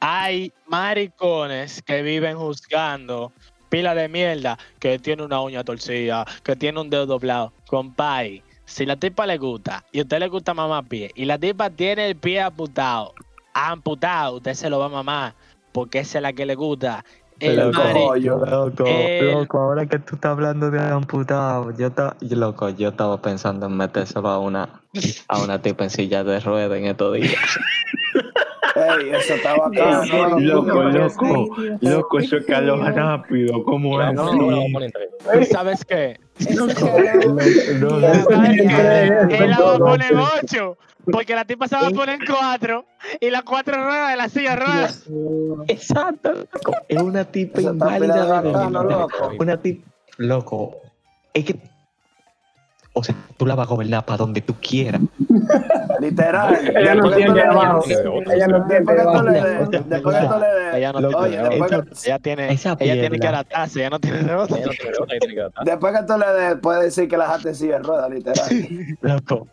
Hay 0.00 0.52
maricones 0.66 1.82
que 1.82 2.02
viven 2.02 2.36
juzgando 2.38 3.32
pila 3.68 3.94
de 3.94 4.08
mierda, 4.08 4.58
que 4.78 4.98
tiene 4.98 5.22
una 5.24 5.40
uña 5.40 5.62
torcida, 5.62 6.24
que 6.42 6.56
tiene 6.56 6.80
un 6.80 6.90
dedo 6.90 7.06
doblado. 7.06 7.52
Compay, 7.68 8.42
si 8.64 8.86
la 8.86 8.96
tipa 8.96 9.26
le 9.26 9.36
gusta 9.38 9.84
y 9.92 9.98
a 10.00 10.02
usted 10.02 10.18
le 10.18 10.28
gusta 10.28 10.54
mamar 10.54 10.84
pie 10.86 11.10
y 11.14 11.24
la 11.24 11.38
tipa 11.38 11.70
tiene 11.70 12.08
el 12.08 12.16
pie 12.16 12.40
amputado, 12.40 13.14
amputado, 13.52 14.36
usted 14.36 14.54
se 14.54 14.70
lo 14.70 14.78
va 14.78 14.86
a 14.86 14.88
mamar 14.88 15.34
porque 15.72 16.00
esa 16.00 16.18
es 16.18 16.22
la 16.22 16.32
que 16.32 16.46
le 16.46 16.54
gusta. 16.54 17.04
El 17.38 17.56
Loco, 17.56 17.78
mari- 17.82 18.20
loco, 18.22 18.84
el- 18.86 19.26
loco, 19.32 19.58
ahora 19.58 19.86
que 19.86 19.98
tú 19.98 20.16
estás 20.16 20.32
hablando 20.32 20.70
de 20.70 20.78
amputado, 20.80 21.74
yo 21.76 21.86
estaba, 21.86 22.14
loco, 22.20 22.68
yo 22.70 22.88
estaba 22.90 23.20
pensando 23.22 23.66
en 23.66 23.76
metérselo 23.76 24.28
a 24.28 24.38
una, 24.38 24.82
a 25.28 25.38
una 25.38 25.60
tipa 25.62 25.84
en 25.84 25.90
silla 25.90 26.22
de 26.24 26.38
ruedas 26.40 26.76
en 26.78 26.86
estos 26.86 27.14
días. 27.14 27.34
Ey, 28.76 29.10
eso 29.10 29.34
está 29.34 29.56
bacano. 29.56 30.04
Loco, 30.38 30.66
¿no? 30.66 30.90
loco, 30.90 31.24
loco. 31.24 31.56
Loco, 31.80 32.18
eso 32.18 32.36
Dios. 32.86 32.94
rápido. 32.94 33.64
¿Cómo 33.64 34.00
es? 34.00 34.14
poner 34.72 34.82
entre- 34.94 35.08
¿Tú 35.40 35.44
sabes 35.50 35.84
qué? 35.84 36.20
No, 37.80 38.00
ya. 38.00 38.12
Él 38.12 39.50
la 39.50 39.58
va 39.60 39.74
a 39.74 39.78
poner 39.78 40.12
ocho, 40.42 40.76
porque 41.10 41.34
la 41.34 41.44
tipa 41.44 41.68
se 41.68 41.76
va 41.76 41.88
a 41.88 41.90
poner 41.90 42.18
cuatro 42.26 42.84
y 43.20 43.30
las 43.30 43.42
cuatro 43.42 43.82
ruedas 43.82 44.10
de 44.10 44.16
la 44.16 44.28
silla 44.28 44.56
ruedas. 44.56 45.04
Exacto, 45.68 46.32
loco. 46.32 46.72
Es 46.88 47.00
una 47.02 47.24
tipa 47.24 47.60
inválida 47.60 48.42
de 48.42 48.50
loco. 48.70 49.30
Una 49.38 49.56
tipa, 49.60 49.88
loco, 50.18 50.76
es 51.34 51.44
que, 51.44 51.56
o 52.92 53.02
sea, 53.04 53.14
tú 53.36 53.46
la 53.46 53.54
vas 53.54 53.66
a 53.66 53.70
gobernar 53.70 54.04
para 54.04 54.18
donde 54.18 54.40
tú 54.40 54.54
quieras. 54.60 55.00
literal. 56.00 56.58
Ella 56.76 56.94
no 56.94 57.10
le- 57.10 57.24
abajo. 57.42 57.84
Ella 57.86 58.46
no 58.46 58.66
tiene 58.66 58.84
Después 58.84 58.96
que 58.96 60.26
tú 60.26 60.38
le 60.38 60.78
Ella 60.78 60.92
no 60.92 60.98
ella 61.26 62.18
tiene, 62.18 62.52
ella 62.52 62.76
tiene 62.76 63.18
que 63.18 63.26
adaptarse, 63.26 63.80
ella 63.80 63.90
no 63.90 64.00
tiene 64.00 64.22
rebote. 64.22 64.54
Ella 64.54 64.66
no 64.66 64.72
tiene 64.72 64.92
otra, 64.98 65.14
ella 65.14 65.20
tiene 65.20 65.34
que 65.34 65.40
adaptar. 65.40 65.64
después 65.64 65.98
que 65.98 66.02
tú 66.06 66.18
le 66.18 66.26
des, 66.32 66.56
puedes 66.60 66.82
decir 66.84 67.08
que 67.08 67.16
la 67.16 67.24
dejaste 67.24 67.48
en 67.50 67.54
silla 67.54 67.76
de 67.78 67.82
ruedas, 67.82 68.10
literal. 68.10 68.48
Loco. 69.00 69.48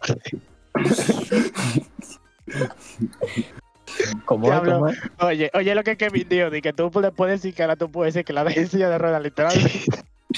¿Cómo 4.26 4.54
es? 4.54 4.60
¿Cómo 4.60 4.88
es? 4.90 4.98
Oye, 5.20 5.52
oye 5.54 5.76
lo 5.76 5.84
que 5.84 5.98
Kevin 5.98 6.28
dijo, 6.30 6.50
de 6.50 6.62
que 6.62 6.74
tú 6.74 6.92
le 7.02 7.12
puedes 7.12 7.42
decir 7.42 7.56
que 7.56 7.64
ahora 7.64 7.76
tú 7.76 7.90
puedes 7.92 8.14
decir 8.14 8.26
que 8.26 8.34
la 8.34 8.44
dejes 8.44 8.70
silla 8.70 8.90
de 8.90 8.98
ruedas, 8.98 9.22
literalmente. 9.22 9.86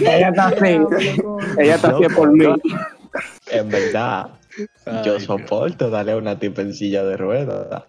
Ella 0.00 0.28
está 0.28 0.48
así. 0.48 0.80
Ella 1.58 1.74
está 1.76 1.88
así 1.90 2.04
por 2.14 2.32
mí. 2.32 2.46
En 3.50 3.68
verdad, 3.68 4.30
yo 5.04 5.14
Ay, 5.14 5.20
soporto 5.20 5.90
darle 5.90 6.12
a 6.12 6.16
una 6.16 6.38
tipa 6.38 6.62
en 6.62 6.74
silla 6.74 7.04
de 7.04 7.16
ruedas. 7.16 7.84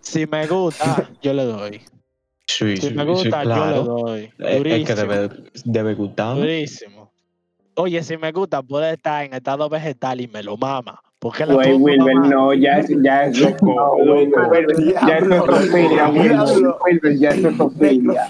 Si 0.00 0.26
me 0.26 0.46
gusta, 0.46 1.08
yo 1.22 1.32
le 1.32 1.44
doy. 1.44 1.80
Sí, 2.48 2.76
Si 2.76 2.88
sí, 2.88 2.94
me 2.94 3.02
sí, 3.02 3.08
gusta, 3.08 3.42
yo 3.44 3.48
le 3.48 3.54
claro. 3.54 3.82
doy. 3.84 4.20
Es- 4.24 4.30
Es 4.38 4.62
que 4.62 4.94
Durísimo. 4.94 4.96
debe, 5.12 5.30
debe 5.64 5.94
gustarme. 5.94 6.40
Durísimo. 6.40 7.12
Oye, 7.74 8.02
si 8.02 8.16
me 8.16 8.32
gusta, 8.32 8.62
puede 8.62 8.94
estar 8.94 9.24
en 9.24 9.34
estado 9.34 9.68
vegetal 9.68 10.20
y 10.20 10.28
me 10.28 10.42
lo 10.42 10.56
mama. 10.56 11.00
¿Por 11.18 11.34
qué 11.34 11.44
la 11.46 11.54
Güey, 11.54 11.72
Wilber, 11.74 12.14
no, 12.14 12.52
ya 12.54 12.78
es, 12.78 12.88
ya 13.02 13.24
es 13.24 13.38
loco. 13.40 13.74
No, 13.74 13.92
Wilber, 14.12 14.94
ya 15.06 15.16
es 15.18 15.26
necrofilia, 15.26 16.08
Wilber. 16.08 16.74
Wilber, 16.86 17.18
ya 17.18 17.28
es 17.30 17.38
necrofilia. 17.42 18.28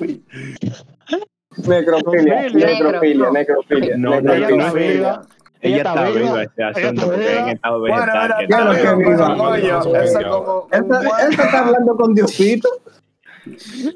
Necrofilia, 1.66 2.48
necrofilia, 2.52 3.30
necrofilia. 3.30 3.96
No, 3.96 4.20
necrofilia. 4.20 5.22
Ella 5.60 5.76
está 5.78 6.04
viva. 6.04 6.20
viva 6.20 6.42
Ella 6.42 6.68
asunto 6.68 7.02
está 7.02 7.16
viva. 7.16 7.40
en 7.40 7.48
estado 7.48 7.80
vegetal. 7.80 8.36
que 8.38 8.46
viva. 8.46 9.36
coño, 9.36 9.94
eso 9.96 10.20
como 10.30 10.68
Él 10.72 10.84
está- 11.30 11.58
hablando 11.66 11.96
con 11.96 12.14
Diosito. 12.14 12.68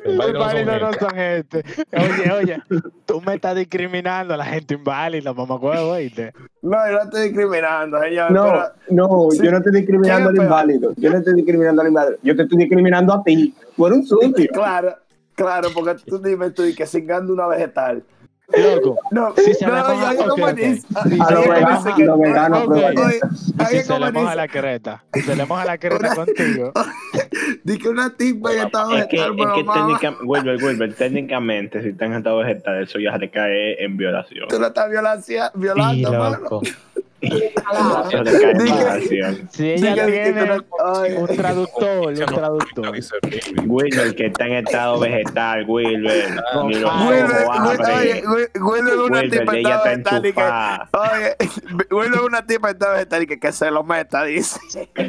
El 0.05 0.16
Los 0.16 0.33
válido 0.33 0.38
no 0.38 0.44
son 0.44 0.59
inválidos 0.61 1.01
no 1.01 1.09
gente. 1.11 1.62
son 1.64 1.75
gente. 1.90 2.23
Oye, 2.23 2.33
oye, 2.33 2.62
tú 3.05 3.20
me 3.20 3.35
estás 3.35 3.57
discriminando 3.57 4.35
a 4.35 4.37
la 4.37 4.44
gente 4.44 4.75
inválida, 4.75 5.33
mamá 5.35 5.57
huevo, 5.57 5.90
¿oíste? 5.90 6.33
No, 6.62 6.77
yo 6.88 6.92
no 6.92 7.03
estoy 7.03 7.23
discriminando, 7.23 8.01
señor. 8.01 8.31
No, 8.31 8.44
pero- 8.44 8.64
no, 8.90 9.31
Sí. 9.33 9.42
yo 9.44 9.51
no 9.51 9.57
estoy 9.59 9.73
discriminando 9.73 10.29
al 10.31 10.37
inválido. 10.37 10.92
Yo 10.96 11.11
no 11.11 11.18
estoy 11.18 11.35
discriminando 11.35 11.83
al 11.83 11.88
inválido. 11.88 12.18
Yo 12.23 12.37
te 12.37 12.42
estoy 12.42 12.59
discriminando 12.59 13.12
a 13.14 13.25
ti. 13.25 13.55
Eres 13.77 13.92
un 13.92 14.07
sucio. 14.07 14.49
Claro, 14.53 14.94
claro, 15.35 15.68
porque 15.75 15.96
tú 16.07 16.18
dime 16.18 16.51
tú 16.51 16.64
y 16.64 16.75
que 16.75 16.87
cingando 16.87 17.33
una 17.33 17.49
vegetal. 17.49 18.05
Loco, 18.56 18.98
No, 19.10 19.34
Si 19.36 19.54
se 19.54 19.66
no, 19.66 19.74
le 19.74 19.80
moja- 19.80 19.94
y 19.94 20.04
alguien 20.04 20.30
ok, 20.30 20.30
como 20.30 20.46
ok. 20.46 20.54
dice- 20.54 20.86
A 20.94 21.00
alguien 21.02 21.18
los 21.20 21.28
como 21.28 21.52
veganos, 21.54 21.84
dice 21.84 21.96
que- 21.96 22.04
los 22.04 22.18
veganos 22.20 22.58
ok. 22.60 22.66
prueban 22.66 22.98
Oye, 22.98 23.16
eso. 23.16 23.26
y 23.26 23.64
si 23.66 23.82
se 23.82 23.98
le 23.98 24.12
moja 24.12 24.24
dice- 24.24 24.36
la 24.36 24.48
creta, 24.48 25.04
si 25.14 25.20
se 25.22 25.36
le 25.36 25.46
moja 25.46 25.64
la 25.64 25.78
creta 25.78 26.14
contigo, 26.14 26.72
di 27.64 27.78
que 27.78 27.88
una 27.88 28.10
tipa 28.16 28.50
que 28.50 28.62
estaba 28.62 28.88
vegetal, 28.94 29.30
es 29.30 29.36
pero 29.36 29.98
que 30.00 30.24
Wilber, 30.24 30.62
Wilber, 30.62 30.94
técnicamente, 30.94 31.82
si 31.82 31.88
está 31.90 32.06
en 32.06 32.14
estado 32.14 32.38
vegetal, 32.38 32.82
eso 32.82 32.98
ya 32.98 33.16
recae 33.16 33.82
en 33.84 33.96
violación. 33.96 34.48
tú 34.48 34.58
lo 34.58 34.66
estás 34.68 34.88
violando, 35.54 36.12
mano. 36.12 36.60
Eso 37.20 38.18
en 38.18 38.24
Dije- 38.59 39.46
si 39.50 39.70
ella 39.72 40.06
tiene 40.06 40.40
tú 40.40 40.46
no- 40.46 40.64
ay, 41.00 41.12
un 41.12 41.26
traductor, 41.37 42.06
un 42.09 42.14
traductor. 42.14 42.92
Wilber. 43.66 44.14
Que 44.14 44.26
está 44.26 44.46
en 44.46 44.52
estado 44.66 44.98
vegetal, 44.98 45.64
Wilber. 45.68 46.40
Wilber, 46.54 46.87
es 48.90 48.96
una 48.98 49.20
tipa 49.22 49.56
estaba 49.56 49.76
está 49.90 49.90
vegetal 49.90 50.26
y 50.26 50.33
que, 50.33 50.40
enchufada. 50.40 50.88
oye, 50.92 51.37
Wilber 51.90 52.18
es 52.20 52.26
una 52.26 52.46
tipa 52.46 52.70
estaba 52.70 52.92
vegetal 52.94 53.22
y 53.22 53.26
que, 53.26 53.38
que 53.40 53.52
se 53.52 53.70
lo 53.70 53.85
meta, 53.85 54.24
dice. 54.24 54.88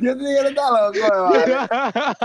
Yo 0.00 0.16
te 0.16 0.24
digo, 0.24 0.40
está 0.48 0.62
loco. 0.70 1.32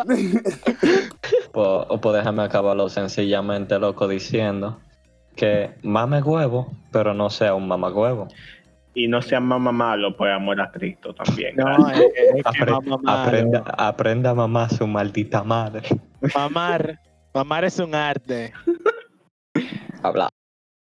Po- 1.52 1.86
O 1.90 2.00
pues 2.02 2.16
déjame 2.18 2.44
acabarlo 2.44 2.90
sencillamente, 2.90 3.78
loco, 3.80 4.08
diciendo 4.08 4.80
que 5.36 5.72
mame 5.84 6.22
huevo, 6.22 6.72
pero 6.92 7.14
no 7.14 7.30
sea 7.30 7.54
un 7.56 7.68
mamagüevo. 7.68 8.28
Y 8.94 9.08
no 9.10 9.22
sean 9.22 9.44
más 9.46 9.60
malo 9.74 10.16
por 10.16 10.30
amor 10.30 10.62
a 10.62 10.72
Cristo 10.72 11.14
también. 11.14 11.56
No, 11.58 11.90
es, 11.90 12.00
es 12.00 12.34
que 12.36 12.42
Apre- 12.44 12.72
mamá 12.72 12.98
malo. 13.04 13.22
aprenda, 13.24 13.64
aprenda 13.78 14.30
a 14.30 14.34
mamar 14.34 14.70
su 14.74 14.88
maldita 14.88 15.44
madre. 15.44 15.82
Mamar, 16.34 17.00
mamar 17.34 17.66
es 17.66 17.78
un 17.80 17.94
arte. 17.94 18.54
Habla. 20.02 20.30